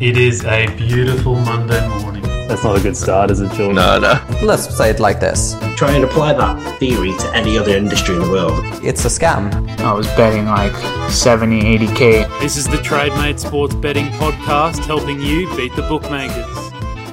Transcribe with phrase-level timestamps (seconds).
[0.00, 2.22] It is a beautiful Monday morning.
[2.48, 3.74] That's not a good start, is it, George?
[3.74, 4.20] No, no.
[4.42, 8.22] Let's say it like this Try and apply that theory to any other industry in
[8.22, 8.62] the world.
[8.84, 9.52] it's a scam.
[9.80, 10.74] I was betting like
[11.10, 12.40] 70, 80k.
[12.40, 16.44] This is the TradeMate Sports Betting Podcast, helping you beat the bookmakers.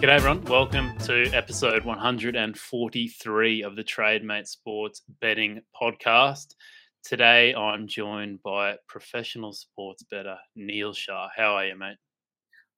[0.02, 0.43] G'day, everyone.
[0.45, 6.55] Welcome to episode 143 of the TradeMate Sports Betting Podcast.
[7.04, 11.29] Today, I'm joined by professional sports bettor Neil Shah.
[11.36, 11.98] How are you, mate?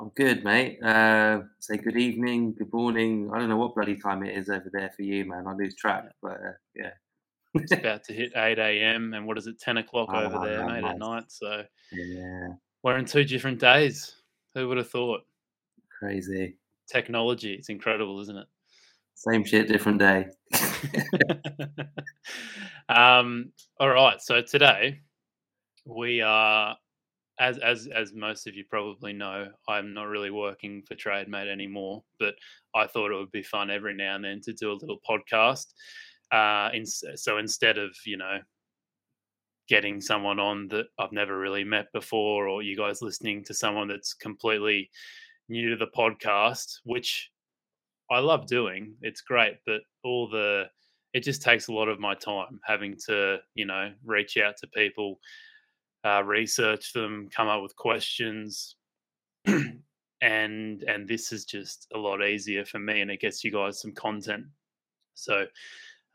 [0.03, 0.83] I'm good, mate.
[0.83, 3.31] Uh, say good evening, good morning.
[3.33, 5.47] I don't know what bloody time it is over there for you, man.
[5.47, 6.89] I lose track, but uh, yeah.
[7.53, 9.13] It's about to hit 8 a.m.
[9.13, 11.23] and what is it, 10 o'clock Oh, over there, mate, at night.
[11.29, 11.63] So
[11.93, 12.47] yeah,
[12.83, 14.13] we're in two different days.
[14.55, 15.21] Who would have thought?
[15.97, 16.57] crazy.
[16.91, 18.47] Technology, it's incredible, isn't it?
[19.15, 20.27] Same shit, different day.
[22.89, 24.21] um, all right.
[24.21, 24.99] So today
[25.85, 26.75] we are,
[27.43, 32.03] as as as most of you probably know, I'm not really working for TradeMate anymore.
[32.19, 32.35] But
[32.73, 35.73] I thought it would be fun every now and then to do a little podcast.
[36.31, 38.39] Uh, in, so instead of you know
[39.67, 43.89] getting someone on that I've never really met before, or you guys listening to someone
[43.89, 44.89] that's completely
[45.49, 47.29] new to the podcast, which
[48.09, 48.95] I love doing.
[49.01, 50.69] It's great, but all the
[51.13, 54.67] it just takes a lot of my time having to, you know, reach out to
[54.67, 55.19] people,
[56.03, 58.75] uh, research them, come up with questions,
[59.45, 59.83] and
[60.21, 63.93] and this is just a lot easier for me, and it gets you guys some
[63.93, 64.45] content.
[65.15, 65.45] So,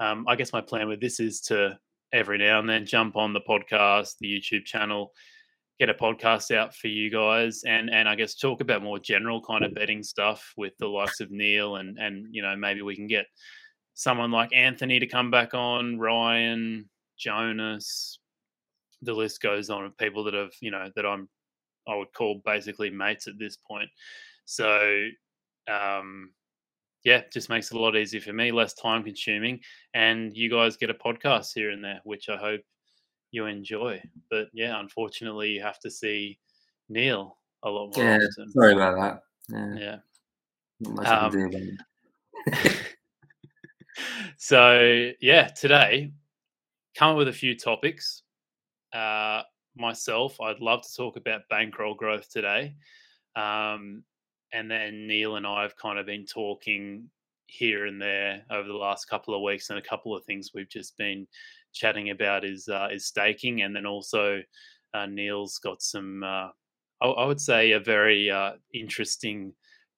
[0.00, 1.78] um, I guess my plan with this is to
[2.12, 5.12] every now and then jump on the podcast, the YouTube channel,
[5.78, 9.42] get a podcast out for you guys, and and I guess talk about more general
[9.42, 12.96] kind of betting stuff with the likes of Neil, and and you know maybe we
[12.96, 13.26] can get
[13.94, 18.17] someone like Anthony to come back on, Ryan, Jonas,
[19.02, 21.28] the list goes on of people that have, you know, that I'm,
[21.86, 23.88] I would call basically mates at this point.
[24.44, 25.06] So,
[25.70, 26.32] um,
[27.04, 29.60] yeah, just makes it a lot easier for me, less time consuming,
[29.94, 32.60] and you guys get a podcast here and there, which I hope
[33.30, 34.02] you enjoy.
[34.30, 36.38] But yeah, unfortunately, you have to see
[36.88, 38.50] Neil a lot more Yeah, often.
[38.50, 39.22] sorry about that.
[39.50, 39.98] Yeah, Yeah.
[41.06, 42.76] Um, can do about it.
[44.36, 46.12] so yeah, today
[46.94, 48.22] come up with a few topics.
[48.92, 49.42] Uh,
[49.76, 52.74] myself, I'd love to talk about bankroll growth today,
[53.36, 54.02] um,
[54.52, 57.10] and then Neil and I have kind of been talking
[57.46, 60.68] here and there over the last couple of weeks, and a couple of things we've
[60.68, 61.26] just been
[61.72, 64.40] chatting about is uh, is staking, and then also
[64.94, 66.48] uh, Neil's got some, uh,
[67.00, 69.52] I, I would say, a very uh, interesting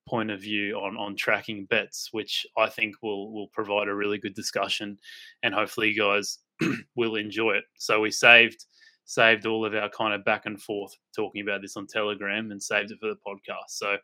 [0.09, 4.19] point of view on on tracking bets, which I think will will provide a really
[4.19, 4.99] good discussion,
[5.43, 6.39] and hopefully you guys
[6.97, 7.65] will enjoy it.
[7.79, 8.65] So we saved
[9.11, 12.63] saved all of our kind of back and forth talking about this on Telegram and
[12.63, 13.71] saved it for the podcast.
[13.71, 13.97] So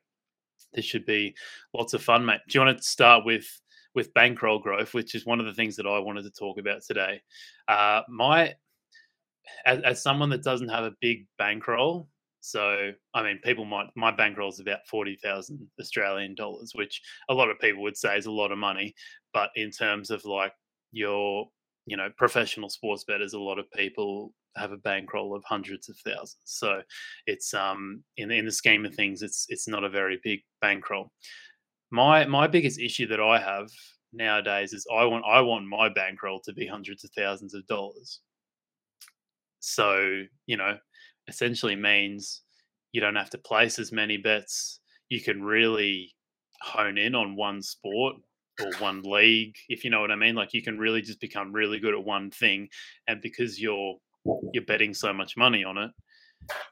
[0.72, 1.32] this should be
[1.72, 2.40] lots of fun, mate.
[2.48, 3.46] Do you want to start with
[3.94, 6.82] with bankroll growth, which is one of the things that I wanted to talk about
[6.82, 7.22] today?
[7.68, 8.54] Uh, my
[9.64, 12.08] as, as someone that doesn't have a big bankroll,
[12.40, 17.34] so I mean, people might my bankroll is about forty thousand Australian dollars, which a
[17.34, 18.92] lot of people would say is a lot of money.
[19.32, 20.52] But in terms of like
[20.90, 21.48] your
[21.86, 25.96] you know professional sports betters, a lot of people have a bankroll of hundreds of
[25.98, 26.36] thousands.
[26.44, 26.82] So
[27.26, 31.12] it's um in in the scheme of things, it's it's not a very big bankroll.
[31.90, 33.68] My my biggest issue that I have
[34.12, 38.20] nowadays is I want I want my bankroll to be hundreds of thousands of dollars.
[39.60, 40.76] So you know,
[41.28, 42.42] essentially means
[42.92, 44.80] you don't have to place as many bets.
[45.08, 46.14] You can really
[46.62, 48.16] hone in on one sport
[48.60, 50.34] or one league, if you know what I mean.
[50.34, 52.68] Like you can really just become really good at one thing,
[53.06, 53.96] and because you're
[54.52, 55.90] you're betting so much money on it,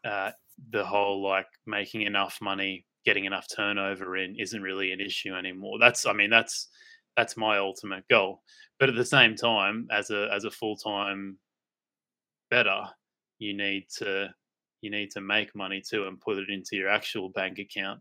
[0.04, 0.30] uh,
[0.70, 5.78] the whole like making enough money, getting enough turnover in isn't really an issue anymore.
[5.80, 6.68] That's I mean that's
[7.16, 8.42] that's my ultimate goal.
[8.78, 11.38] But at the same time, as a as a full time
[12.50, 12.82] better,
[13.38, 14.28] you need to
[14.80, 18.00] you need to make money too and put it into your actual bank account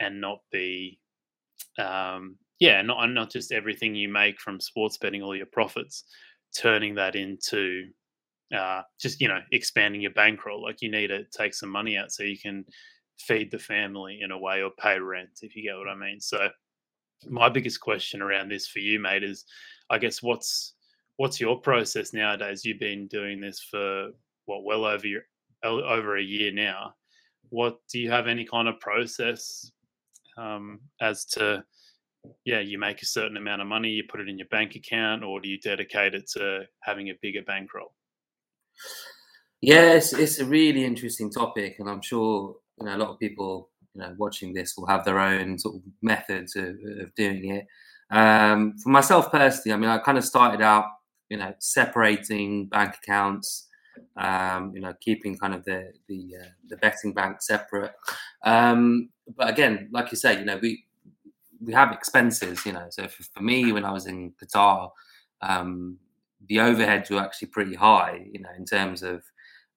[0.00, 0.98] and not be
[1.78, 6.04] um yeah not not just everything you make from sports betting all your profits
[6.56, 7.84] turning that into
[8.56, 12.10] uh just you know expanding your bankroll like you need to take some money out
[12.10, 12.64] so you can
[13.18, 16.20] feed the family in a way or pay rent if you get what i mean.
[16.20, 16.48] So
[17.28, 19.44] my biggest question around this for you mate is
[19.90, 20.74] i guess what's
[21.18, 22.64] what's your process nowadays?
[22.64, 24.10] You've been doing this for
[24.46, 25.22] what well over your
[25.62, 26.94] over a year now.
[27.50, 29.70] What do you have any kind of process
[30.38, 31.64] um, as to
[32.44, 35.22] yeah you make a certain amount of money you put it in your bank account
[35.24, 37.94] or do you dedicate it to having a bigger bankroll
[39.60, 43.18] Yeah, it's, it's a really interesting topic, and I'm sure you know a lot of
[43.18, 47.50] people you know watching this will have their own sort of methods of, of doing
[47.50, 47.66] it.
[48.10, 50.86] Um, for myself personally, I mean, I kind of started out,
[51.28, 53.66] you know, separating bank accounts.
[54.16, 57.92] Um, you know, keeping kind of the the uh, the betting bank separate.
[58.44, 60.84] Um, but again, like you say, you know, we
[61.60, 62.64] we have expenses.
[62.64, 64.90] You know, so for, for me, when I was in Qatar,
[65.42, 65.98] um,
[66.46, 68.26] the overheads were actually pretty high.
[68.32, 69.22] You know, in terms of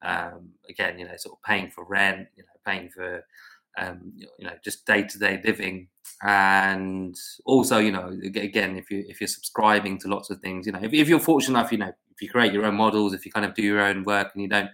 [0.02, 3.24] um, again, you know, sort of paying for rent, you know, paying for
[3.78, 5.88] um, you know just day to day living,
[6.24, 7.16] and
[7.46, 10.80] also you know again if you if you're subscribing to lots of things, you know,
[10.82, 13.32] if, if you're fortunate enough, you know, if you create your own models, if you
[13.32, 14.70] kind of do your own work, and you don't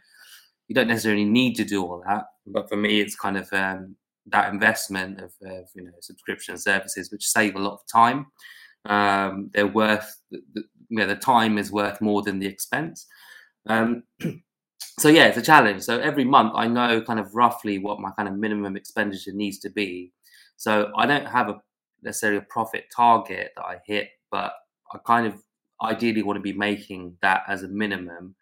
[0.68, 3.96] you don't necessarily need to do all that, but for me, it's kind of um,
[4.28, 8.28] that investment of, of, you know subscription services which save a lot of time.
[8.86, 13.08] Um, they're worth the, you know, the time is worth more than the expense.
[13.68, 14.04] Um,
[15.00, 15.84] so yeah, it's a challenge.
[15.84, 19.60] So every month I know kind of roughly what my kind of minimum expenditure needs
[19.60, 20.14] to be.
[20.56, 21.62] So I don't have a
[22.02, 24.54] necessarily a profit target that I hit, but
[24.94, 25.42] I kind of
[25.84, 28.36] ideally want to be making that as a minimum,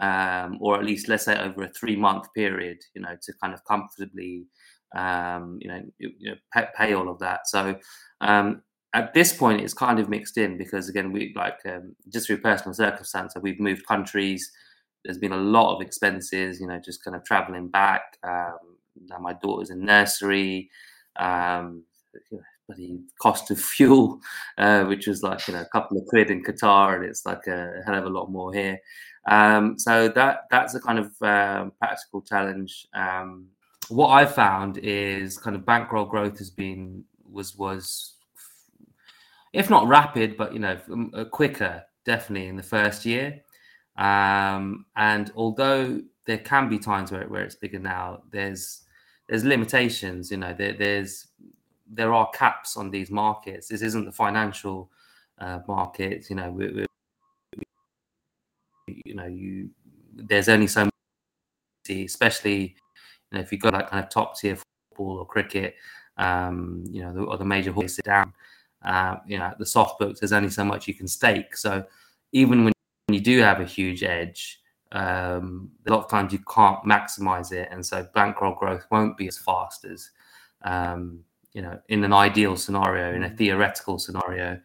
[0.00, 3.54] um, or at least let's say over a three month period, you know, to kind
[3.54, 4.46] of comfortably,
[4.94, 7.46] um, you know, you, know pay, pay, all of that.
[7.46, 7.78] So
[8.20, 8.62] um,
[8.96, 12.38] at this point, it's kind of mixed in because again, we like um, just through
[12.38, 14.50] personal circumstance, we've moved countries
[15.06, 18.18] there's been a lot of expenses, you know, just kind of traveling back.
[18.24, 18.58] Um,
[19.08, 20.68] now my daughter's in nursery.
[21.16, 21.84] Um,
[22.76, 24.20] the cost of fuel,
[24.58, 27.46] uh, which was like you know a couple of quid in Qatar, and it's like
[27.46, 28.78] a hell of a lot more here.
[29.28, 32.88] Um, so that that's a kind of um, practical challenge.
[32.92, 33.46] Um,
[33.88, 38.15] what I've found is kind of bankroll growth has been was was
[39.52, 40.76] if not rapid, but you know
[41.30, 43.42] quicker definitely in the first year.
[43.98, 48.82] Um, and although there can be times where, where it's bigger now, there's
[49.28, 50.30] there's limitations.
[50.30, 51.28] You know, there, there's
[51.90, 53.68] there are caps on these markets.
[53.68, 54.90] This isn't the financial
[55.38, 56.28] uh, market.
[56.28, 56.86] You know, we,
[57.56, 59.70] we, you know, you
[60.14, 60.92] there's only so much,
[61.90, 62.76] especially
[63.30, 65.74] you know if you've got like kind of top tier football or cricket,
[66.18, 68.32] um, you know, the, or the major horses down.
[68.86, 71.56] Uh, you know, the soft books, there's only so much you can stake.
[71.56, 71.84] So
[72.30, 72.72] even when
[73.08, 74.60] you do have a huge edge,
[74.92, 79.26] um, a lot of times you can't maximize it, and so bankroll growth won't be
[79.26, 80.10] as fast as
[80.62, 81.20] um,
[81.52, 83.36] you know in an ideal scenario, in a mm.
[83.36, 84.60] theoretical scenario.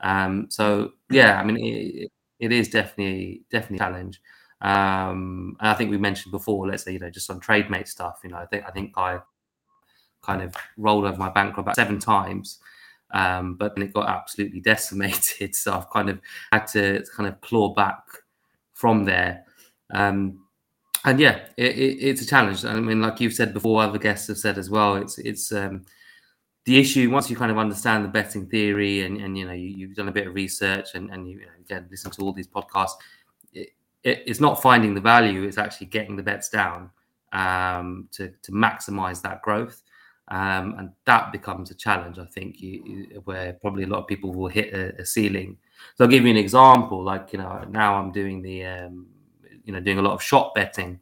[0.00, 4.22] Um, so yeah, I mean it, it is definitely definitely a challenge.
[4.62, 8.20] Um, and I think we mentioned before, let's say you know just on TradeMate stuff,
[8.24, 9.20] you know I think I think I
[10.22, 12.58] kind of rolled over my bankroll about seven times
[13.12, 15.54] um, but then it got absolutely decimated.
[15.54, 16.20] So I've kind of
[16.52, 18.02] had to kind of claw back
[18.74, 19.44] from there.
[19.92, 20.46] Um,
[21.04, 22.64] and yeah, it, it, it's a challenge.
[22.64, 24.96] I mean, like you've said before, other guests have said as well.
[24.96, 25.84] It's it's um,
[26.64, 29.86] the issue once you kind of understand the betting theory and, and you know you,
[29.86, 32.32] have done a bit of research and, and you, you know, again listen to all
[32.32, 32.94] these podcasts.
[33.52, 33.68] It,
[34.02, 36.90] it's not finding the value; it's actually getting the bets down
[37.32, 39.82] um, to to maximize that growth.
[40.28, 44.34] Um, and that becomes a challenge, I think, you, where probably a lot of people
[44.34, 45.56] will hit a, a, ceiling.
[45.94, 47.04] So I'll give you an example.
[47.04, 49.06] Like you know, now I'm doing the, um,
[49.64, 50.98] you know, doing a lot of shop betting.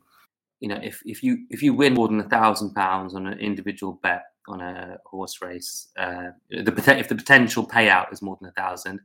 [0.61, 3.39] You know, if if you if you win more than a thousand pounds on an
[3.39, 8.51] individual bet on a horse race, uh, the if the potential payout is more than
[8.51, 9.01] a thousand,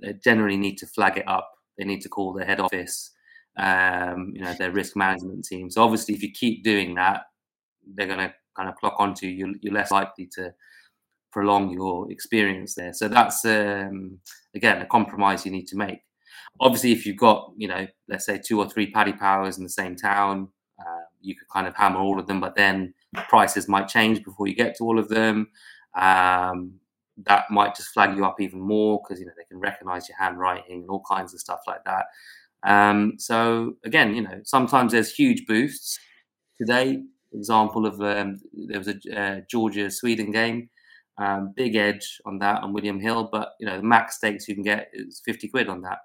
[0.00, 1.50] they generally need to flag it up.
[1.78, 3.12] They need to call their head office,
[3.56, 5.70] um, you know, their risk management team.
[5.70, 7.22] So obviously, if you keep doing that,
[7.94, 10.52] they're going to kind of clock onto, you're, you're less likely to
[11.32, 12.92] prolong your experience there.
[12.92, 14.18] So that's um,
[14.54, 15.98] again a compromise you need to make.
[16.60, 19.70] Obviously, if you've got you know, let's say two or three paddy powers in the
[19.70, 22.94] same town, uh, you could kind of hammer all of them, but then
[23.28, 25.48] prices might change before you get to all of them.
[25.96, 26.74] Um,
[27.26, 30.18] that might just flag you up even more because you know they can recognize your
[30.18, 32.06] handwriting and all kinds of stuff like that.
[32.64, 35.98] Um, so again, you know, sometimes there's huge boosts.
[36.56, 37.02] Today,
[37.34, 40.70] example of um, there was a uh, Georgia Sweden game,
[41.18, 44.54] um, big edge on that on William Hill, but you know the max stakes you
[44.54, 45.98] can get is fifty quid on that.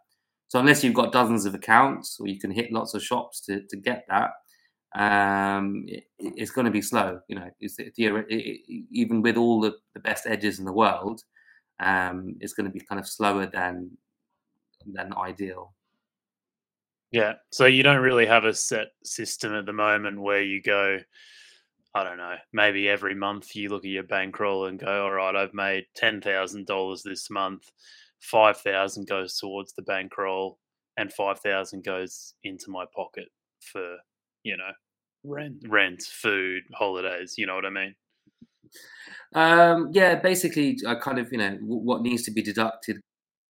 [0.49, 3.61] So unless you've got dozens of accounts or you can hit lots of shops to,
[3.69, 4.31] to get that,
[4.95, 7.19] um, it, it's going to be slow.
[7.27, 7.93] You know, it's, it,
[8.91, 11.21] even with all the, the best edges in the world,
[11.79, 13.91] um, it's going to be kind of slower than
[14.91, 15.73] than ideal.
[17.11, 17.33] Yeah.
[17.51, 20.99] So you don't really have a set system at the moment where you go,
[21.95, 25.35] I don't know, maybe every month you look at your bankroll and go, all right,
[25.35, 27.63] I've made $10,000 this month.
[28.21, 30.59] 5,000 goes towards the bankroll
[30.97, 33.97] and 5,000 goes into my pocket for,
[34.43, 34.71] you know,
[35.23, 37.35] rent, rent, food, holidays.
[37.37, 37.95] You know what I mean?
[39.33, 42.99] Um, yeah, basically, I kind of you know w- what needs to be deducted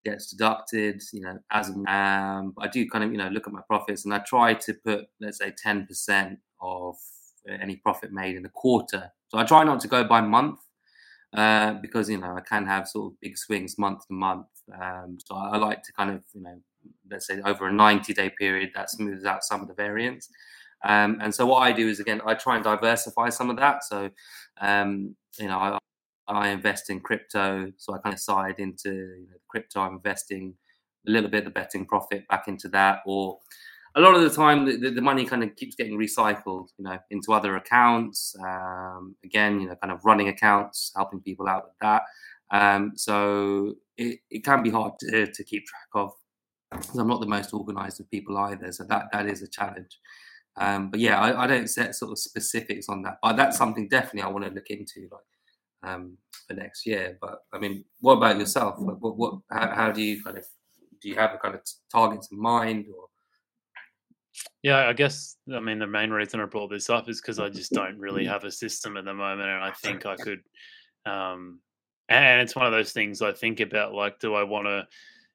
[0.03, 1.01] gets deducted.
[1.12, 4.13] You know, as um, I do kind of you know look at my profits and
[4.13, 6.96] I try to put let's say ten percent of
[7.48, 9.12] any profit made in a quarter.
[9.29, 10.60] So I try not to go by month
[11.34, 14.48] uh, because you know I can have sort of big swings month to month.
[14.74, 16.60] Um, so I, I like to kind of you know
[17.10, 20.29] let's say over a 90 day period that smooths out some of the variance.
[20.86, 23.84] Um, and so what I do is again I try and diversify some of that.
[23.84, 24.10] So
[24.62, 25.77] um, you know I,
[26.36, 29.82] I invest in crypto, so I kind of side into you know, crypto.
[29.82, 30.54] I'm investing
[31.08, 33.40] a little bit of the betting profit back into that, or
[33.96, 36.98] a lot of the time the, the money kind of keeps getting recycled, you know,
[37.10, 38.36] into other accounts.
[38.40, 42.04] Um, again, you know, kind of running accounts, helping people out with that.
[42.52, 46.12] Um, so it, it can be hard to, to keep track of
[46.72, 48.72] I'm not the most organized of people either.
[48.72, 50.00] So that that is a challenge.
[50.58, 53.18] Um, but yeah, I, I, don't set sort of specifics on that.
[53.22, 55.22] But that's something definitely I want to look into, like
[55.84, 56.18] um,
[56.48, 57.18] for next year.
[57.22, 58.76] But I mean, what about yourself?
[58.80, 60.46] Like, what, what how, how do you kind of
[61.02, 63.06] do you have a kind of targets in mind or
[64.64, 67.50] yeah, I guess I mean the main reason I brought this up is because I
[67.50, 70.40] just don't really have a system at the moment, and I think I could.
[71.06, 71.60] Um,
[72.10, 74.88] and it's one of those things I think about, like, do I want to,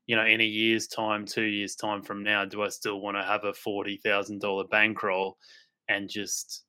[0.07, 3.17] you know, in a year's time, two years time from now, do I still want
[3.17, 5.39] to have a forty thousand dollar bankroll
[5.89, 6.65] and just,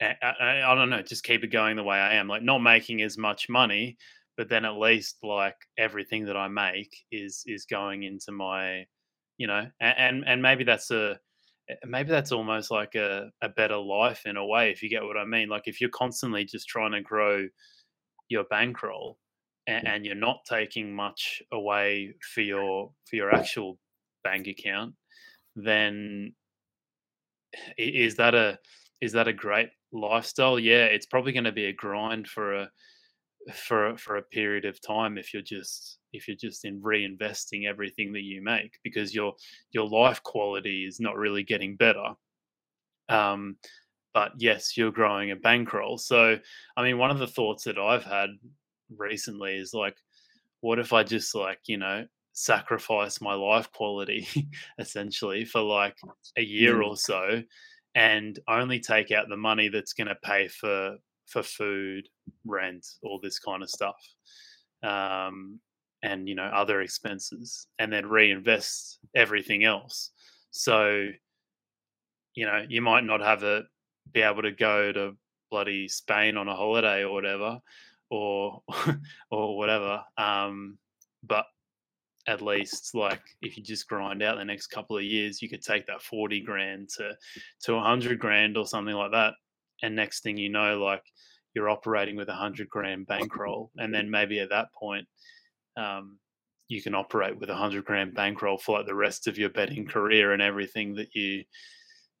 [0.00, 2.58] I, I, I don't know, just keep it going the way I am, like not
[2.58, 3.96] making as much money,
[4.36, 8.86] but then at least like everything that I make is is going into my,
[9.38, 11.18] you know, and and maybe that's a
[11.84, 15.16] maybe that's almost like a, a better life in a way if you get what
[15.16, 17.46] i mean like if you're constantly just trying to grow
[18.28, 19.18] your bankroll
[19.66, 23.78] and, and you're not taking much away for your for your actual
[24.24, 24.94] bank account
[25.56, 26.32] then
[27.76, 28.58] is that a
[29.00, 30.58] is that a great lifestyle?
[30.58, 32.70] Yeah it's probably going to be a grind for a
[33.54, 38.12] for for a period of time if you're just if you're just in reinvesting everything
[38.12, 39.34] that you make because your
[39.72, 42.14] your life quality is not really getting better.
[43.08, 43.56] Um
[44.14, 45.98] but yes you're growing a bankroll.
[45.98, 46.38] So
[46.76, 48.30] i mean one of the thoughts that i've had
[48.96, 49.96] recently is like
[50.60, 54.26] what if i just like you know sacrifice my life quality
[54.78, 55.96] essentially for like
[56.36, 56.86] a year mm.
[56.86, 57.42] or so
[57.94, 62.08] and only take out the money that's going to pay for for food,
[62.46, 63.96] rent, all this kind of stuff,
[64.82, 65.60] um,
[66.02, 70.10] and you know other expenses, and then reinvest everything else.
[70.50, 71.08] So,
[72.34, 73.64] you know, you might not have a
[74.12, 75.16] be able to go to
[75.50, 77.58] bloody Spain on a holiday or whatever,
[78.10, 78.62] or
[79.30, 80.02] or whatever.
[80.16, 80.78] Um,
[81.22, 81.44] but
[82.28, 85.62] at least like if you just grind out the next couple of years you could
[85.62, 87.12] take that 40 grand to
[87.62, 89.34] to 100 grand or something like that
[89.82, 91.02] and next thing you know like
[91.54, 95.06] you're operating with a hundred grand bankroll, and then maybe at that point,
[95.76, 96.18] um,
[96.68, 99.86] you can operate with a hundred grand bankroll for like the rest of your betting
[99.86, 101.42] career, and everything that you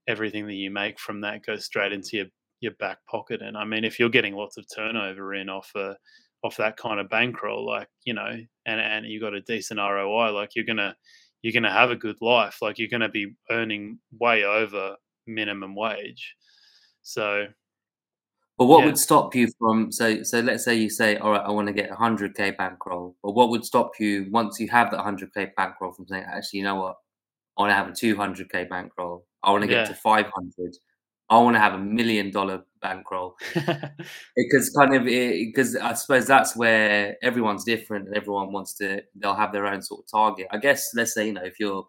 [0.08, 2.26] everything that you make from that goes straight into your
[2.60, 3.42] your back pocket.
[3.42, 5.96] And I mean, if you're getting lots of turnover in off a
[6.42, 8.30] off that kind of bankroll, like you know,
[8.66, 10.96] and and you got a decent ROI, like you're gonna
[11.42, 12.60] you're gonna have a good life.
[12.62, 16.34] Like you're gonna be earning way over minimum wage.
[17.02, 17.46] So
[18.58, 18.86] but what Yeah.
[18.86, 21.72] would stop you from so so let's say you say, all right, I want to
[21.72, 23.16] get a hundred K bankroll.
[23.22, 26.58] But what would stop you once you have that hundred K bankroll from saying, actually,
[26.58, 26.96] you know what?
[27.56, 29.26] I want to have a two hundred K bankroll.
[29.44, 29.84] I want to get Yeah.
[29.84, 30.76] to five hundred.
[31.30, 33.36] I want to have a million dollar bankroll.
[34.36, 39.34] Because kind of because I suppose that's where everyone's different and everyone wants to they'll
[39.34, 40.46] have their own sort of target.
[40.50, 41.86] I guess let's say, you know, if you're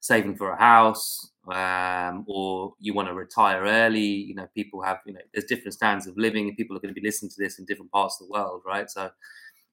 [0.00, 4.00] saving for a house um, or you want to retire early.
[4.00, 6.94] You know, people have, you know, there's different standards of living and people are going
[6.94, 8.90] to be listening to this in different parts of the world, right?
[8.90, 9.10] So,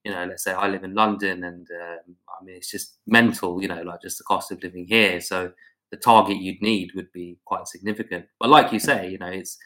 [0.04, 3.60] you know, let's say I live in London and um, I mean, it's just mental,
[3.62, 5.20] you know, like just the cost of living here.
[5.20, 5.52] So
[5.90, 8.26] the target you'd need would be quite significant.
[8.38, 9.58] But like you say, you know, it's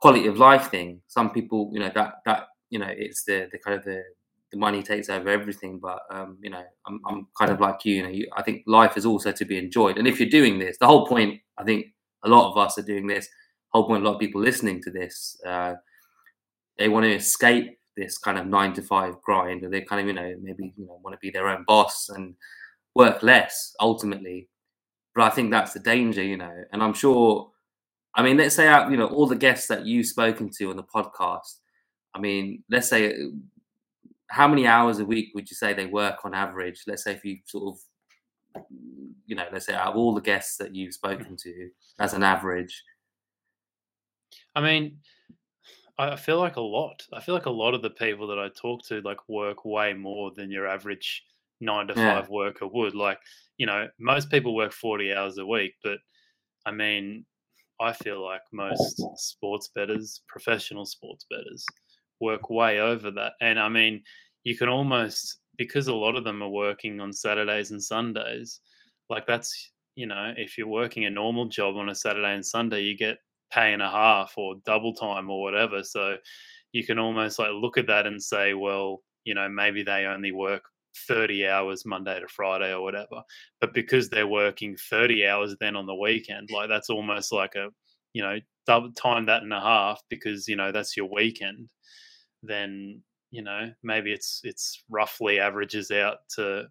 [0.00, 1.00] quality of life thing.
[1.08, 4.02] Some people, you know, that, that, you know, it's the, the kind of the,
[4.52, 5.78] the money takes over everything.
[5.82, 7.96] But um, you know, I'm, I'm kind of like you.
[7.96, 9.98] You know, you, I think life is also to be enjoyed.
[9.98, 11.86] And if you're doing this, the whole point, I think
[12.24, 13.28] a lot of us are doing this.
[13.70, 15.74] Whole point, a lot of people listening to this, uh,
[16.78, 20.06] they want to escape this kind of nine to five grind, or they kind of,
[20.06, 22.34] you know, maybe you know want to be their own boss and
[22.94, 24.48] work less ultimately.
[25.14, 26.64] But I think that's the danger, you know.
[26.72, 27.50] And I'm sure,
[28.14, 30.82] I mean, let's say you know, all the guests that you've spoken to on the
[30.82, 31.58] podcast.
[32.14, 33.14] I mean, let's say
[34.28, 36.82] how many hours a week would you say they work on average?
[36.86, 38.64] Let's say if you sort of,
[39.26, 41.16] you know, let's say out of all the guests that you've mm-hmm.
[41.16, 42.82] spoken to as an average.
[44.54, 44.98] I mean,
[45.98, 47.06] I feel like a lot.
[47.12, 49.92] I feel like a lot of the people that I talk to like work way
[49.92, 51.24] more than your average
[51.60, 52.20] nine to Yeah.
[52.20, 52.94] five worker would.
[52.94, 53.18] Like,
[53.58, 55.98] you know, most people work 40 hours a week, but
[56.66, 57.26] I mean,
[57.80, 61.66] I feel like most sports betters, professional sports betters,
[62.20, 63.32] work way over that.
[63.40, 64.02] And I mean,
[64.44, 68.60] you can almost, because a lot of them are working on Saturdays and Sundays,
[69.10, 72.82] like that's, you know, if you're working a normal job on a Saturday and Sunday,
[72.82, 73.18] you get
[73.52, 75.82] pay and a half or double time or whatever.
[75.84, 76.16] So
[76.72, 80.32] you can almost like look at that and say, well, you know, maybe they only
[80.32, 80.64] work
[81.08, 83.22] 30 hours Monday to Friday or whatever.
[83.60, 87.70] But because they're working 30 hours then on the weekend, like that's almost like a,
[88.12, 91.70] you know, double time that and a half because, you know, that's your weekend.
[92.42, 96.68] Then, you know, maybe it's it's roughly averages out to,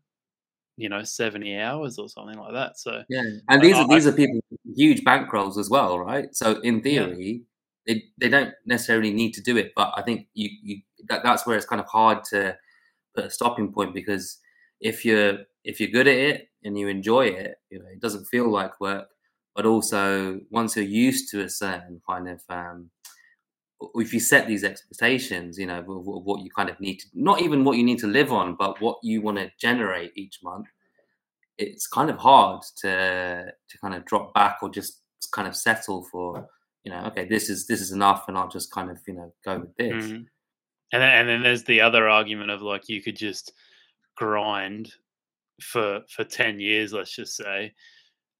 [0.77, 2.79] you know, 70 hours or something like that.
[2.79, 4.39] So Yeah, and these I- are these are people
[4.75, 6.33] huge bankrolls as well, right?
[6.35, 7.09] So in Yeah.
[7.11, 7.43] theory,
[7.85, 11.45] they they don't necessarily need to do it, but I think you you that, that's
[11.45, 12.57] where it's kind of hard to
[13.15, 14.39] put a stopping point because
[14.79, 18.25] if you're if you're good at it and you enjoy it, you know, it doesn't
[18.25, 19.09] feel like work.
[19.55, 22.91] But also, once you're used to a certain kind of um,
[23.95, 27.07] if you set these expectations, you know, of, of what you kind of need to,
[27.13, 30.39] not even what you need to live on, but what you want to generate each
[30.43, 30.67] month,
[31.57, 35.03] it's kind of hard to to kind of drop back or just
[35.33, 36.49] kind of settle for,
[36.83, 39.33] you know, okay, this is this is enough, and I'll just kind of you know
[39.45, 40.13] go with this.
[40.13, 40.27] Mhm.
[40.93, 43.53] And then, and then there's the other argument of like you could just
[44.15, 44.93] grind
[45.61, 47.73] for for 10 years let's just say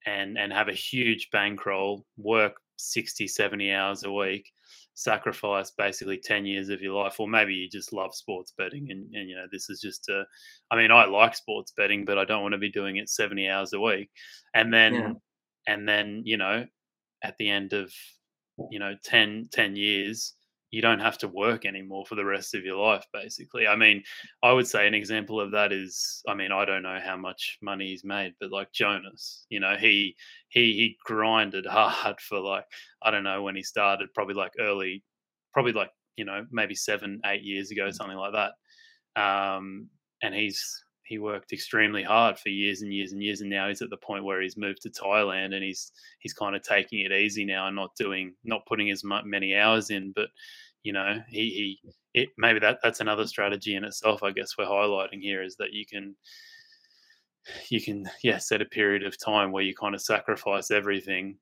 [0.06, 4.52] and and have a huge bankroll work 60 70 hours a week
[4.96, 9.14] sacrifice basically 10 years of your life or maybe you just love sports betting and,
[9.16, 10.24] and you know this is just a
[10.72, 13.48] i mean i like sports betting but i don't want to be doing it 70
[13.50, 14.10] hours a week
[14.54, 15.14] and then Yeah.
[15.68, 16.66] and then you know
[17.24, 17.94] at the end of
[18.72, 20.36] you know 10 10 years
[20.74, 23.68] you don't have to work anymore for the rest of your life basically.
[23.68, 24.04] I mean
[24.42, 27.58] i would say an example of that is i mean i don't know how much
[27.62, 30.16] money he's made but like jonas you know he
[30.50, 32.66] he he grinded hard for like
[33.04, 35.04] i don't know when he started probably like early
[35.54, 39.22] probably like you know maybe seven eight years ago something like that.
[39.22, 39.90] Um
[40.22, 43.84] and he's he worked extremely hard for years and years and years and now he's
[43.84, 47.12] at the point where he's moved to thailand and he's he's kind of taking it
[47.12, 50.30] easy now and not doing not putting as many hours in but
[50.82, 54.66] you know he he it maybe that that's another strategy in itself i guess we're
[54.66, 56.16] highlighting here is that you can
[57.70, 61.38] you can yeah set a period of time where you kind of sacrifice everything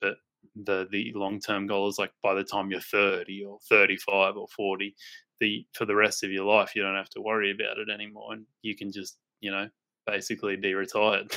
[0.00, 0.14] but
[0.56, 4.48] the the long term goal is like by the time you're 30 or 35 or
[4.48, 4.94] 40
[5.40, 8.32] the for the rest of your life you don't have to worry about it anymore
[8.32, 9.68] and you can just you know
[10.06, 11.32] basically be retired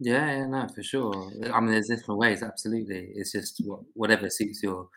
[0.00, 1.30] Yeah, yeah, no, for sure.
[1.52, 2.42] I mean, there's different ways.
[2.42, 4.88] Absolutely, it's just what, whatever suits your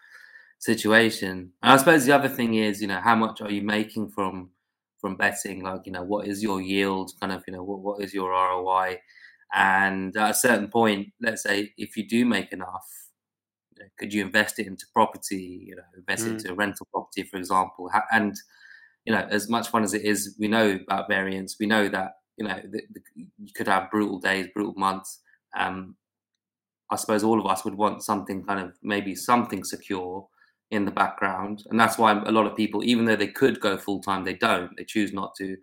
[0.59, 1.53] situation.
[1.63, 4.51] And I suppose the other thing is, you know, how much are you making from
[4.99, 5.63] from betting?
[5.63, 7.11] Like, you know, what is your yield?
[7.21, 8.99] Kind of, you know, what what is your ROI?
[9.53, 12.87] And at a certain point, let's say if you do make enough,
[13.75, 15.65] you know, could you invest it into property?
[15.67, 16.33] You know, invest it Mm.
[16.39, 17.89] into rental property, for example.
[18.11, 18.35] And
[19.05, 21.57] you know, as much fun as it is, we know about variance.
[21.59, 25.21] We know that you know the, the, you could have brutal days, brutal months.
[25.57, 25.95] Um,
[26.91, 30.27] I suppose all of us would want something kind of maybe something secure
[30.71, 33.77] in the background, and that's why a lot of people, even though they could go
[33.77, 34.75] full time, they don't.
[34.77, 35.57] They choose not to,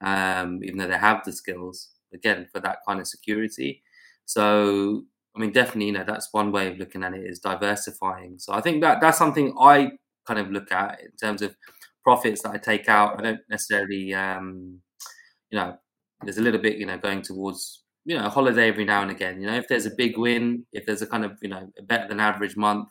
[0.00, 1.90] um, even though they have the skills.
[2.14, 3.82] Again, for that kind of security.
[4.26, 5.04] So,
[5.36, 8.38] I mean, definitely, you know, that's one way of looking at it is diversifying.
[8.38, 9.92] So, I think that that's something I
[10.26, 11.54] kind of look at in terms of
[12.02, 13.18] profits that I take out.
[13.18, 14.80] I don't necessarily, um,
[15.50, 15.76] you know,
[16.22, 19.10] there's a little bit, you know, going towards, you know, a holiday every now and
[19.10, 19.40] again.
[19.40, 22.08] You know, if there's a big win, if there's a kind of, you know, better
[22.08, 22.88] than average month,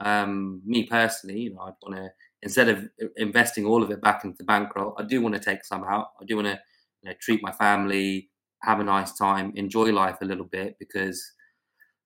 [0.00, 2.08] um, me personally, you know, I'd want to
[2.44, 5.64] instead of investing all of it back into the bankroll, I do want to take
[5.64, 6.08] some out.
[6.20, 6.60] I do want to,
[7.02, 8.28] you know, treat my family,
[8.64, 11.22] have a nice time, enjoy life a little bit because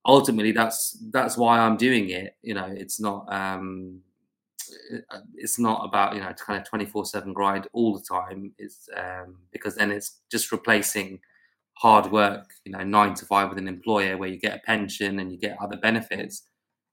[0.06, 2.36] ultimately that's that's why I'm doing it.
[2.42, 4.02] You know, it's not um
[5.10, 8.88] uh, it's not about you know kind of 24 7 grind all the time it's
[8.96, 11.20] um because then it's just replacing
[11.74, 15.20] hard work you know nine to five with an employer where you get a pension
[15.20, 16.48] and you get other benefits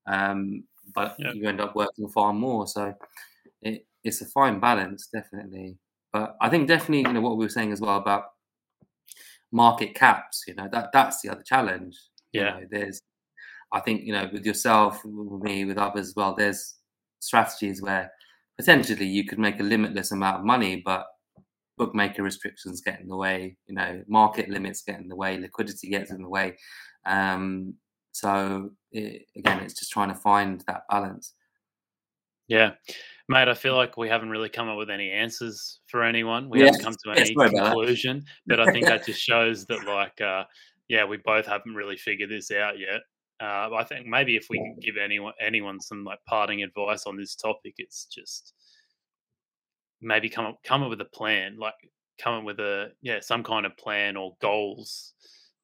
[0.07, 1.35] um but Yep.
[1.35, 2.93] you end up working far more so
[3.61, 5.77] it, it's a fine balance definitely
[6.13, 8.25] but i think definitely you know what we were saying as well about
[9.55, 11.97] market caps you know that that's the other challenge.
[12.33, 12.51] You Yeah.
[12.59, 13.01] know there's
[13.73, 16.61] i think you know with yourself with me with others as well there's
[17.21, 18.11] strategies where
[18.59, 21.05] potentially you could make a limitless amount of money but
[21.77, 25.89] bookmaker restrictions get in the way you know market limits get in the way liquidity
[25.89, 26.57] gets in the way.
[27.05, 27.75] Um
[28.13, 31.34] so it, again it's just trying to find that balance
[32.47, 32.75] Yeah.
[33.27, 36.49] Mate, I feel like we haven't really come up with any answers for anyone.
[36.49, 36.65] We Yeah.
[36.65, 37.49] haven't come to any that.
[37.51, 40.45] conclusion, but I think that just shows that, like, uh,
[40.87, 43.01] yeah, we both haven't really figured this out yet.
[43.41, 47.17] Uh, I think maybe if we can give anyone anyone some like parting advice on
[47.17, 48.53] this topic, it's just
[50.01, 51.73] maybe come up come up with a plan, like
[52.19, 55.13] come up with a yeah some kind of plan or goals,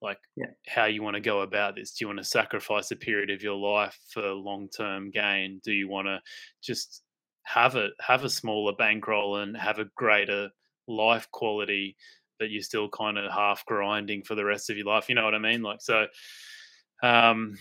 [0.02, 0.48] like Yeah.
[0.68, 1.92] how you want to go about this.
[1.92, 5.62] Do you want to sacrifice a period of your life for long term gain?
[5.64, 6.22] Do you want to
[6.62, 7.04] just
[7.44, 10.50] have a have a smaller bankroll and have a greater
[10.88, 11.96] life quality,
[12.40, 15.10] but you're still kind of half grinding for the rest of your life?
[15.10, 15.62] You know what I mean?
[15.62, 16.08] Like so.
[17.04, 17.58] Um,